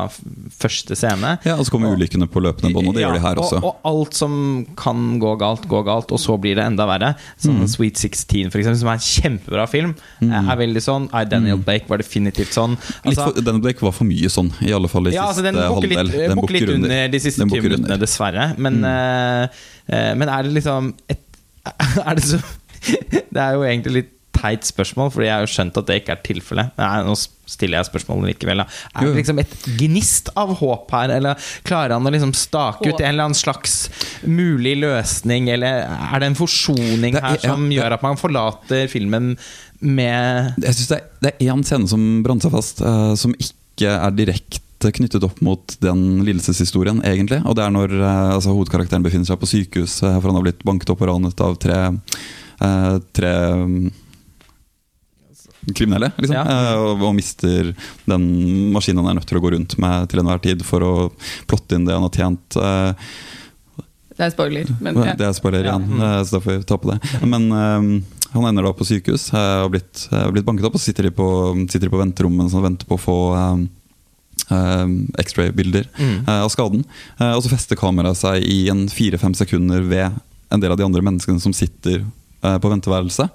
første 0.57 0.97
scene. 0.99 1.37
Ja, 1.47 1.59
Og 1.59 1.67
så 1.67 1.75
kommer 1.75 1.95
ulykkene 1.97 2.29
på 2.31 2.43
løpende 2.43 2.73
bånd, 2.75 2.91
og 2.91 2.97
det 2.97 3.05
ja, 3.05 3.11
gjør 3.11 3.19
de 3.19 3.25
her 3.27 3.43
også. 3.43 3.61
Og, 3.61 3.69
og, 3.69 3.91
alt 3.93 4.19
som 4.19 4.39
kan 4.79 5.19
gå 5.23 5.35
galt, 5.41 5.67
går 5.71 5.87
galt, 5.87 6.15
og 6.15 6.23
så 6.23 6.39
blir 6.41 6.59
det 6.59 6.67
enda 6.67 6.89
verre. 6.89 7.13
Sånn 7.43 7.61
mm. 7.63 7.69
Sweet 7.77 8.01
16, 8.01 8.51
for 8.53 8.63
eksempel, 8.63 8.81
som 8.83 8.93
er 8.93 8.99
en 9.01 9.07
kjempebra 9.07 9.69
film, 9.71 9.95
mm. 10.23 10.35
er 10.43 10.61
veldig 10.63 10.83
sånn. 10.85 11.11
I 11.13 11.25
Daniel 11.29 11.61
mm. 11.61 11.67
Blake 11.69 11.91
var 11.91 12.03
definitivt 12.03 12.57
sånn. 12.57 12.79
Altså, 13.05 13.29
for, 13.29 13.41
Daniel 13.41 13.63
Blake 13.69 13.85
var 13.85 13.95
for 13.97 14.09
mye 14.09 14.33
sånn, 14.33 14.51
i 14.65 14.73
alle 14.77 14.91
fall 14.91 15.11
i 15.11 15.17
ja, 15.17 15.29
siste 15.31 15.53
altså, 15.53 15.71
halvdel. 15.77 16.13
Den 16.17 16.41
bukker 16.41 16.59
litt, 16.59 16.69
under, 16.71 16.91
under 16.91 17.15
de 17.15 17.23
siste 17.23 17.47
20 17.47 17.69
minuttene, 17.69 18.01
dessverre. 18.01 18.51
Men, 18.57 18.81
mm. 18.83 19.63
uh, 19.93 20.13
men 20.19 20.33
er 20.33 20.47
det 20.47 20.57
liksom 20.57 20.93
et 21.13 21.26
er 22.07 22.19
det 22.19 22.27
så 22.27 22.43
Det 23.35 23.41
er 23.43 23.57
jo 23.57 23.65
egentlig 23.67 23.95
litt 23.97 24.13
teit 24.37 24.67
spørsmål, 24.69 25.11
Fordi 25.15 25.29
jeg 25.29 25.35
har 25.35 25.47
jo 25.47 25.53
skjønt 25.53 25.79
at 25.81 25.89
det 25.89 25.99
ikke 26.01 26.15
er 26.15 26.23
tilfellet. 26.27 26.81
Nå 27.07 27.15
stiller 27.47 27.79
jeg 27.79 27.89
spørsmålet 27.89 28.35
likevel. 28.35 28.63
Da. 28.63 28.67
Er 28.93 29.09
det 29.09 29.21
liksom 29.21 29.41
et 29.43 29.55
gnist 29.81 30.31
av 30.39 30.53
håp 30.61 30.93
her, 30.97 31.15
eller 31.17 31.49
klarer 31.67 31.97
han 31.97 32.09
å 32.09 32.13
liksom 32.13 32.35
stake 32.37 32.91
ut 32.91 33.01
en 33.01 33.09
eller 33.13 33.29
annen 33.29 33.39
slags 33.39 33.87
mulig 34.27 34.77
løsning, 34.83 35.51
eller 35.55 35.87
er 35.87 36.23
det 36.23 36.33
en 36.33 36.39
forsoning 36.39 37.19
her 37.21 37.41
som 37.45 37.69
gjør 37.73 37.97
at 37.97 38.05
man 38.07 38.21
forlater 38.21 38.91
filmen 38.93 39.35
med 39.81 40.57
Jeg 40.65 40.73
synes 40.75 41.03
Det 41.21 41.33
er 41.35 41.51
én 41.53 41.65
scene 41.67 41.89
som 41.89 42.05
brant 42.25 42.45
seg 42.45 42.55
fast, 42.55 42.81
uh, 42.83 43.13
som 43.19 43.35
ikke 43.37 43.93
er 43.93 44.15
direkte 44.17 44.66
knyttet 44.95 45.25
opp 45.27 45.41
mot 45.45 45.77
den 45.83 46.25
lidelseshistorien, 46.27 47.03
egentlig. 47.07 47.43
Og 47.47 47.57
det 47.59 47.65
er 47.65 47.75
når 47.75 47.95
eh, 47.99 48.33
altså, 48.37 48.55
hovedkarakteren 48.55 49.05
befinner 49.05 49.29
seg 49.29 49.39
på 49.41 49.49
sykehus, 49.51 50.01
eh, 50.03 50.19
for 50.19 50.31
han 50.31 50.39
har 50.39 50.47
blitt 50.49 50.65
banket 50.67 50.93
opp 50.93 51.05
og 51.05 51.11
ranet 51.11 51.45
av 51.45 51.57
tre, 51.63 51.79
eh, 52.67 52.91
tre 53.17 53.33
mm, 53.63 53.87
kriminelle, 55.73 56.11
liksom. 56.17 56.37
Ja. 56.37 56.75
Og, 56.83 57.03
og, 57.03 57.15
mister 57.17 57.73
den 58.07 58.27
maskinen 58.75 59.03
han 59.03 59.15
er 59.15 59.21
nødt 59.21 59.31
til 59.31 59.41
å 59.41 59.45
gå 59.45 59.55
rundt 59.57 59.79
med 59.83 60.11
til 60.13 60.23
enhver 60.23 60.43
tid 60.45 60.67
for 60.67 60.85
å 60.87 60.93
plotte 61.51 61.79
inn 61.79 61.89
det 61.89 61.97
han 61.97 62.07
har 62.07 62.21
tjent. 62.21 62.61
Det 64.17 64.25
er 64.25 64.31
spoiler. 64.33 64.69
Men, 64.81 65.01
ja. 65.05 65.17
Det 65.19 65.27
er 65.27 65.35
spoiler 65.37 65.67
igjen, 65.67 65.89
ja. 65.91 65.97
mm. 65.97 66.29
så 66.29 66.39
da 66.39 66.45
får 66.45 66.55
vi 66.55 66.69
ta 66.69 66.79
på 66.81 66.93
det. 66.93 67.01
Men 67.27 67.51
um, 67.53 67.91
han 68.33 68.47
ender 68.49 68.65
da 68.69 68.73
på 68.77 68.87
sykehus 68.87 69.29
og 69.33 69.41
har 69.41 69.73
blitt, 69.75 70.07
blitt, 70.33 70.47
banket 70.47 70.69
opp, 70.69 70.79
og 70.79 70.81
så 70.81 70.91
sitter 70.91 71.11
de 71.11 71.13
på, 71.19 71.27
sitter 71.67 71.89
de 71.89 71.93
på 71.93 72.01
venterommet 72.01 72.55
og 72.55 72.65
venter 72.65 72.89
på 72.89 72.97
å 72.97 73.03
få 73.03 73.19
um, 73.35 73.67
X-ray-bilder 75.23 75.89
mm. 75.97 76.17
uh, 76.29 76.43
av 76.45 76.51
skaden. 76.53 76.85
Uh, 77.21 77.35
og 77.35 77.45
så 77.45 77.53
fester 77.53 77.79
kameraet 77.79 78.21
seg 78.21 78.47
i 78.47 78.67
en 78.73 78.87
fire-fem 78.93 79.35
sekunder 79.39 79.85
ved 79.87 80.21
en 80.55 80.63
del 80.63 80.75
av 80.75 80.79
de 80.79 80.87
andre 80.87 81.03
menneskene 81.03 81.43
som 81.43 81.55
sitter 81.57 82.05
på 82.47 82.71
venteværelset. 82.71 83.33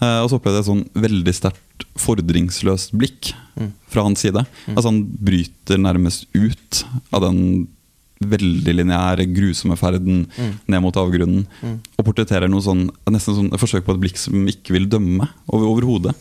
og 0.00 0.28
så 0.30 0.38
opplevde 0.38 0.56
jeg 0.56 0.64
et 0.64 0.68
sånn 0.70 1.02
veldig 1.02 1.32
sterkt 1.36 1.84
fordringsløst 2.00 2.94
blikk 2.96 3.34
mm. 3.58 3.68
fra 3.92 4.06
hans 4.06 4.22
side. 4.24 4.40
Mm. 4.64 4.70
Altså 4.72 4.88
Han 4.88 5.02
bryter 5.28 5.82
nærmest 5.82 6.24
ut 6.32 6.80
av 7.12 7.26
den 7.26 7.66
veldig 8.24 8.74
lineære, 8.78 9.26
grusomme 9.34 9.76
ferden 9.78 10.24
mm. 10.30 10.52
ned 10.70 10.82
mot 10.84 10.96
avgrunnen. 10.96 11.44
Mm. 11.60 11.76
Og 11.98 12.06
portretterer 12.06 12.50
noe 12.50 12.64
sånn, 12.64 12.86
nesten 13.10 13.38
sånn, 13.38 13.52
et 13.52 13.60
forsøk 13.60 13.86
på 13.86 13.96
et 13.96 14.02
blikk 14.06 14.20
som 14.20 14.48
ikke 14.50 14.76
vil 14.76 14.88
dømme 14.90 15.28
overhodet. 15.52 16.14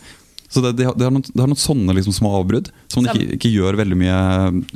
Så 0.53 0.61
det, 0.61 0.75
det, 0.77 0.85
det, 0.85 1.07
har 1.07 1.13
noen, 1.13 1.25
det, 1.25 1.39
har 1.41 1.49
noen, 1.49 1.59
sånne 1.59 1.95
liksom 1.97 2.13
små 2.13 2.35
avbrudd 2.37 2.69
som 2.91 3.01
man 3.01 3.15
ikke, 3.15 3.39
ikke, 3.39 3.53
gjør 3.55 3.79
veldig 3.79 3.97
mye 3.97 4.19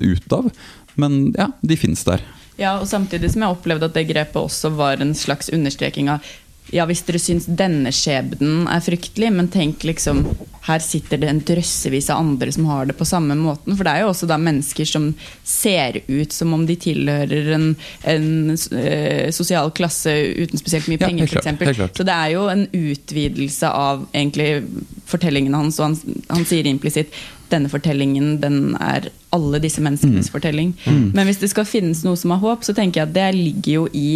ut 0.01 0.33
av. 0.33 0.49
Men 0.97 1.19
ja, 1.37 1.51
de 1.61 1.77
finnes 1.77 2.01
der. 2.07 2.23
Ja, 2.57 2.79
og 2.81 2.87
Samtidig 2.89 3.29
som 3.33 3.45
jeg 3.45 3.53
opplevde 3.53 3.85
at 3.85 3.97
det 3.97 4.07
grepet 4.09 4.39
også 4.41 4.71
var 4.73 5.03
en 5.03 5.13
slags 5.17 5.51
understreking 5.53 6.09
av 6.09 6.25
ja, 6.73 6.84
hvis 6.88 7.03
dere 7.08 7.19
syns 7.21 7.45
denne 7.47 7.93
skjebnen 7.95 8.65
er 8.67 8.84
fryktelig, 8.84 9.30
men 9.32 9.47
tenk 9.51 9.86
liksom 9.88 10.25
Her 10.67 10.84
sitter 10.84 11.21
det 11.21 11.30
en 11.32 11.39
drøssevis 11.47 12.10
av 12.12 12.19
andre 12.19 12.51
som 12.51 12.65
har 12.67 12.89
det 12.89 12.97
på 12.99 13.06
samme 13.08 13.38
måten. 13.39 13.71
For 13.77 13.88
det 13.88 13.93
er 13.93 14.03
jo 14.03 14.10
også 14.12 14.27
da 14.27 14.36
mennesker 14.41 14.89
som 14.89 15.06
ser 15.47 16.01
ut 16.10 16.36
som 16.36 16.51
om 16.58 16.65
de 16.67 16.75
tilhører 16.75 17.53
en, 17.56 17.69
en 18.03 18.27
uh, 18.51 19.30
sosial 19.32 19.71
klasse 19.77 20.12
uten 20.12 20.60
spesielt 20.60 20.89
mye 20.91 20.99
penger, 20.99 21.32
ja, 21.32 21.56
f.eks. 21.56 21.95
Så 21.95 22.03
det 22.03 22.17
er 22.17 22.34
jo 22.34 22.49
en 22.51 22.65
utvidelse 22.67 23.71
av 23.71 24.03
egentlig 24.12 24.67
fortellingen 25.08 25.56
hans, 25.56 25.80
og 25.80 25.93
han, 25.93 26.19
han 26.34 26.47
sier 26.49 26.67
implisitt 26.67 27.15
denne 27.51 27.71
fortellingen 27.71 28.41
den 28.41 28.75
er 28.84 29.08
alle 29.36 29.62
disse 29.63 29.80
menneskenes 29.84 30.27
mm. 30.27 30.34
fortelling. 30.34 30.73
Mm. 30.84 31.12
Men 31.15 31.27
hvis 31.30 31.39
det 31.39 31.51
skal 31.51 31.67
finnes 31.67 32.03
noe 32.03 32.19
som 32.19 32.34
har 32.36 32.43
håp, 32.43 32.67
så 32.67 32.75
tenker 32.75 33.01
jeg 33.01 33.10
at 33.10 33.15
det 33.15 33.30
ligger 33.38 33.71
jo 33.71 33.88
i 33.95 34.10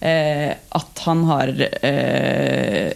Eh, 0.00 0.52
at 0.80 1.02
han 1.04 1.24
har 1.28 1.50
eh, 1.60 2.92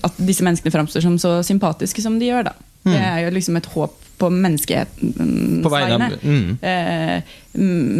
At 0.00 0.20
disse 0.24 0.44
menneskene 0.46 0.72
framstår 0.72 1.04
som 1.04 1.18
så 1.20 1.34
sympatiske 1.44 2.00
som 2.04 2.16
de 2.20 2.30
gjør, 2.30 2.48
da. 2.48 2.54
Det 2.80 2.96
er 2.96 3.18
jo 3.26 3.32
liksom 3.34 3.58
et 3.60 3.68
håp 3.74 3.96
på 4.20 4.28
menneskehetens 4.32 5.66
vegne. 5.72 6.08
Mm. 6.20 6.58
Eh, 6.60 7.36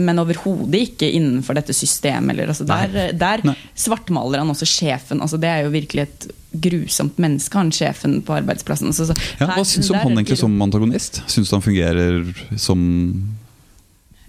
men 0.06 0.20
overhodet 0.20 0.82
ikke 0.86 1.08
innenfor 1.16 1.56
dette 1.56 1.74
systemet. 1.76 2.34
Eller, 2.34 2.52
altså, 2.52 2.66
der, 2.68 3.12
der 3.16 3.44
svartmaler 3.74 4.42
han 4.42 4.52
også 4.52 4.68
sjefen. 4.68 5.22
Altså, 5.24 5.40
det 5.40 5.50
er 5.50 5.64
jo 5.64 5.72
virkelig 5.74 6.06
et 6.06 6.28
grusomt 6.50 7.18
menneske, 7.22 7.56
han 7.56 7.72
sjefen 7.74 8.20
på 8.26 8.36
arbeidsplassen. 8.40 8.92
Så, 8.96 9.10
så, 9.10 9.16
ja, 9.38 9.48
hva 9.52 9.64
syns 9.64 9.88
du 9.88 9.94
om 9.94 10.02
han 10.02 10.18
egentlig 10.18 10.40
som 10.40 10.56
antagonist? 10.64 11.22
Syns 11.30 11.52
du 11.52 11.56
han 11.56 11.64
fungerer 11.64 12.32
som 12.58 12.80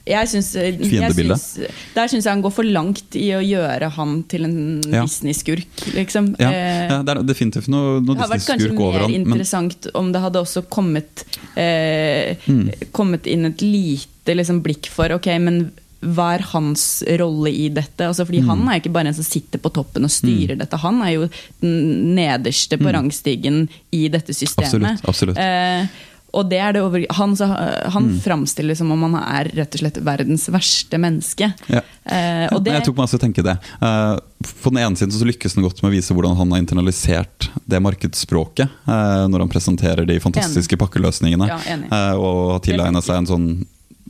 jeg 0.07 0.29
synes, 0.31 0.49
Fiendebildet? 0.55 1.73
Der 1.95 2.09
syns 2.09 2.25
jeg 2.25 2.31
han 2.33 2.41
går 2.41 2.53
for 2.55 2.67
langt 2.67 3.17
i 3.17 3.27
å 3.37 3.41
gjøre 3.43 3.91
han 3.97 4.15
til 4.31 4.47
en 4.47 4.57
ja. 4.81 5.03
Disney-skurk. 5.05 5.83
Liksom. 5.93 6.31
Ja. 6.41 6.49
ja. 6.51 7.01
det 7.05 7.15
er 7.15 7.21
definitivt 7.27 7.69
noe, 7.71 7.99
noe 8.01 8.17
Disney-skurk 8.17 8.17
over 8.17 8.17
han. 8.17 8.17
Det 8.17 8.23
hadde 8.23 8.33
vært 8.33 8.49
kanskje 8.49 8.73
mer 8.79 9.19
interessant 9.19 9.89
men... 9.89 9.97
om 10.01 10.09
det 10.15 10.23
hadde 10.25 10.41
også 10.47 10.65
kommet, 10.73 11.25
eh, 11.59 12.49
mm. 12.49 12.89
kommet 12.95 13.29
inn 13.29 13.51
et 13.51 13.61
lite 13.65 14.37
liksom, 14.37 14.63
blikk 14.65 14.89
for 14.93 15.13
Ok, 15.17 15.29
men 15.41 15.65
hva 16.01 16.31
er 16.33 16.43
hans 16.49 16.83
rolle 17.21 17.51
i 17.53 17.67
dette? 17.73 18.07
Altså, 18.07 18.25
fordi 18.25 18.41
mm. 18.41 18.47
Han 18.49 18.69
er 18.69 18.79
ikke 18.81 18.93
bare 18.93 19.11
en 19.11 19.17
som 19.17 19.25
sitter 19.25 19.61
på 19.61 19.69
toppen 19.73 20.07
og 20.07 20.13
styrer 20.13 20.55
mm. 20.57 20.61
dette. 20.63 20.79
Han 20.81 21.01
er 21.05 21.11
jo 21.13 21.27
den 21.61 22.15
nederste 22.17 22.79
på 22.81 22.87
mm. 22.87 22.93
rangstigen 22.97 23.59
i 23.93 24.07
dette 24.09 24.33
systemet. 24.33 24.97
Absolutt, 24.97 25.37
absolutt. 25.37 25.41
Eh, 25.41 26.01
og 26.31 26.47
det 26.51 26.59
er 26.63 26.75
det 26.75 26.83
over, 26.83 27.03
han, 27.17 27.33
han 27.35 28.07
mm. 28.07 28.19
framstiller 28.23 28.77
som 28.77 28.91
om 28.93 29.03
han 29.07 29.17
er 29.19 29.49
rett 29.57 29.75
og 29.75 29.83
slett 29.83 29.99
verdens 30.05 30.47
verste 30.53 30.99
menneske. 31.01 31.51
Ja. 31.67 31.81
Eh, 32.03 32.47
det, 32.63 32.75
jeg 32.77 32.85
tok 32.87 32.97
meg 32.97 33.07
også 33.07 33.19
å 33.19 33.23
tenke 33.23 33.43
det. 33.45 33.57
Uh, 33.83 34.15
på 34.63 34.71
den 34.71 34.81
ene 34.85 34.99
siden 34.99 35.13
så 35.13 35.27
lykkes 35.27 35.57
han 35.57 35.67
godt 35.67 35.83
med 35.83 35.91
å 35.91 35.95
vise 35.95 36.15
hvordan 36.15 36.37
han 36.39 36.55
har 36.55 36.63
internalisert 36.63 37.49
det 37.67 37.81
markedsspråket 37.83 38.63
eh, 38.67 39.25
når 39.31 39.45
han 39.45 39.51
presenterer 39.51 40.07
de 40.07 40.17
fantastiske 40.23 40.77
enig. 40.77 40.83
pakkeløsningene. 40.85 41.51
Ja, 41.51 41.59
uh, 41.91 42.15
og 42.15 42.41
har 42.55 42.65
tilegna 42.65 43.03
seg 43.03 43.21
en 43.21 43.31
sånn 43.33 43.47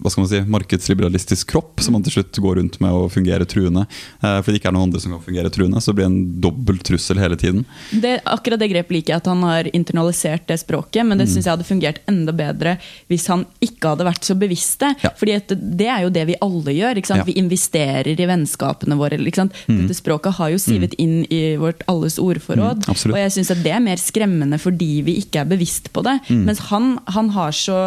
hva 0.02 0.10
skal 0.10 0.24
man 0.24 0.30
si, 0.32 0.42
markedsliberalistisk 0.50 1.52
kropp 1.54 1.82
som 1.84 1.96
man 1.96 2.06
til 2.06 2.16
slutt 2.16 2.40
går 2.42 2.58
rundt 2.58 2.80
med 2.82 2.96
å 2.96 3.06
fungere 3.12 3.46
truende. 3.50 3.86
Eh, 4.22 4.40
fordi 4.42 4.56
det 4.56 4.62
ikke 4.62 4.72
er 4.72 4.76
noen 4.78 4.90
andre 4.90 5.02
som 5.04 5.14
kan 5.14 5.24
fungere 5.24 5.52
truende, 5.54 5.82
så 5.82 5.92
det 5.92 6.00
blir 6.00 6.10
en 6.10 6.20
dobbel 6.42 6.82
trussel 6.82 7.22
hele 7.22 7.38
tiden. 7.40 7.64
Det, 7.92 8.18
akkurat 8.26 8.62
det 8.62 8.72
grepet 8.72 8.96
liker 8.98 9.14
jeg, 9.14 9.22
at 9.22 9.30
han 9.30 9.44
har 9.46 9.70
internalisert 9.78 10.48
det 10.50 10.58
språket, 10.64 11.06
men 11.06 11.22
det 11.22 11.28
mm. 11.30 11.34
syns 11.36 11.48
jeg 11.48 11.54
hadde 11.54 11.68
fungert 11.68 12.02
enda 12.10 12.34
bedre 12.36 12.78
hvis 13.12 13.28
han 13.32 13.46
ikke 13.64 13.94
hadde 13.94 14.08
vært 14.08 14.28
så 14.28 14.38
bevisst 14.40 14.82
det. 14.82 14.94
Ja. 15.06 15.14
Fordi 15.18 15.38
det 15.52 15.90
er 15.92 16.06
jo 16.06 16.14
det 16.14 16.26
vi 16.32 16.40
alle 16.42 16.76
gjør. 16.76 17.02
Ja. 17.12 17.22
Vi 17.28 17.38
investerer 17.40 18.10
i 18.12 18.30
vennskapene 18.30 18.98
våre. 19.00 19.20
Mm. 19.22 19.52
Dette 19.68 19.98
språket 19.98 20.38
har 20.40 20.54
jo 20.54 20.62
sivet 20.62 20.96
mm. 20.98 21.02
inn 21.04 21.16
i 21.30 21.42
vårt 21.62 21.86
alles 21.92 22.18
ordforråd. 22.22 22.88
Mm, 22.88 23.14
og 23.14 23.20
jeg 23.20 23.36
syns 23.38 23.54
det 23.62 23.74
er 23.74 23.84
mer 23.84 24.02
skremmende 24.02 24.58
fordi 24.62 25.02
vi 25.06 25.18
ikke 25.22 25.44
er 25.44 25.50
bevisst 25.50 25.92
på 25.94 26.04
det. 26.08 26.18
Mm. 26.30 26.46
Mens 26.50 26.64
han, 26.72 26.94
han 27.12 27.32
har 27.36 27.54
så 27.56 27.80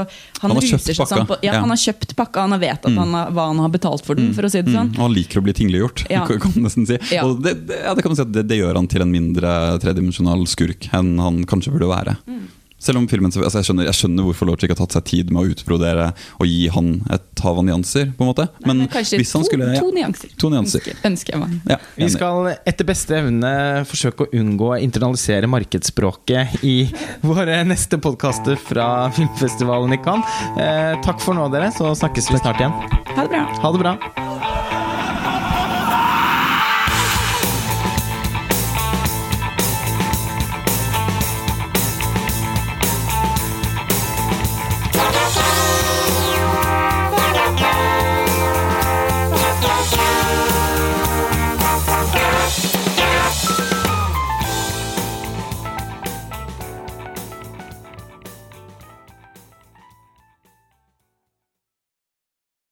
Han, 0.44 0.50
han 0.50 0.59
har 0.59 0.66
kjøpt 0.66 0.88
pakka. 0.98 1.09
Sånn 1.09 1.29
på, 1.29 1.37
ja, 1.46 1.55
han 1.62 1.70
har 1.72 1.81
kjøpt 1.81 2.03
kjøpt 2.04 2.16
pakka, 2.18 2.46
han 2.46 2.60
vet 2.60 2.84
at 2.84 2.96
han 2.96 3.14
har, 3.16 3.30
hva 3.34 3.48
han 3.50 3.62
har 3.62 3.72
betalt 3.72 4.04
for 4.06 4.18
den. 4.18 4.30
Mm. 4.30 4.34
for 4.36 4.46
å 4.46 4.50
si 4.52 4.62
det 4.62 4.72
sånn. 4.72 4.92
Mm. 4.92 4.98
Og 4.98 5.06
han 5.06 5.14
liker 5.14 5.40
å 5.40 5.44
bli 5.44 5.54
tingliggjort, 5.56 6.04
ja. 6.12 6.24
kan 6.44 6.52
man 6.54 6.68
nesten 6.68 6.88
si. 6.88 6.98
Ja. 7.14 7.24
Og 7.26 7.42
det, 7.44 7.56
det, 7.68 7.80
ja, 7.84 7.94
det, 7.94 8.04
kan 8.04 8.12
man 8.12 8.20
si 8.20 8.26
at 8.26 8.34
det, 8.34 8.46
det, 8.50 8.60
gjør 8.60 8.80
han 8.80 8.90
til 8.90 9.04
en 9.04 9.12
mindre 9.12 9.54
tredimensjonal 9.82 10.44
skurk 10.50 10.88
enn 10.94 11.16
han 11.22 11.42
kanskje 11.48 11.74
burde 11.74 11.90
være. 11.90 12.16
Mm. 12.28 12.44
Selv 12.82 12.98
om 12.98 13.06
filmen, 13.08 13.30
altså 13.32 13.60
jeg, 13.60 13.64
skjønner, 13.68 13.87
jeg 13.88 13.96
skjønner 13.96 14.26
hvorfor 14.26 14.48
Logic 14.50 14.68
har 14.68 14.76
tatt 14.76 14.92
seg 14.96 15.04
tid 15.08 15.30
med 15.32 15.40
å 15.40 15.52
utbrodere 15.54 16.10
og 16.37 16.48
gi 16.50 16.66
han 16.74 16.90
et 17.14 17.42
hav 17.44 17.60
av 17.62 17.64
nyanser. 17.64 18.10
på 18.16 18.24
en 18.26 18.28
måte 18.28 18.48
Men, 18.64 18.66
Nei, 18.66 18.74
men 18.84 18.90
kanskje 18.92 19.20
to, 19.22 19.40
skulle, 19.46 19.70
ja, 19.72 19.80
to, 19.80 19.92
nyanser. 19.94 20.34
To 20.42 20.50
nyanser. 20.52 20.82
Ønsker, 20.84 20.98
ønsker 21.08 21.37
jeg 21.37 21.42
meg. 21.44 21.54
Ja, 21.70 21.78
Vi 21.96 22.10
skal 22.12 22.50
etter 22.66 22.88
beste 22.88 23.16
evne 23.22 23.54
forsøke 23.88 24.26
å 24.26 24.40
unngå 24.40 24.72
å 24.74 24.80
internalisere 24.82 25.48
markedsspråket 25.54 26.60
i 26.66 26.76
våre 27.24 27.62
neste 27.68 28.00
podkaster 28.02 28.60
fra 28.60 29.08
filmfestivalen 29.16 29.96
i 29.96 30.02
Cannes. 30.04 30.37
Eh, 30.58 30.92
takk 31.06 31.24
for 31.24 31.38
nå, 31.38 31.48
dere. 31.54 31.72
Så 31.74 31.94
snakkes 32.02 32.30
vi 32.34 32.42
snart 32.42 32.60
igjen. 32.60 32.76
Ha 33.14 33.22
det 33.22 33.30
bra. 33.32 33.46
Ha 33.64 33.72
det 33.72 33.84
bra. 33.87 34.23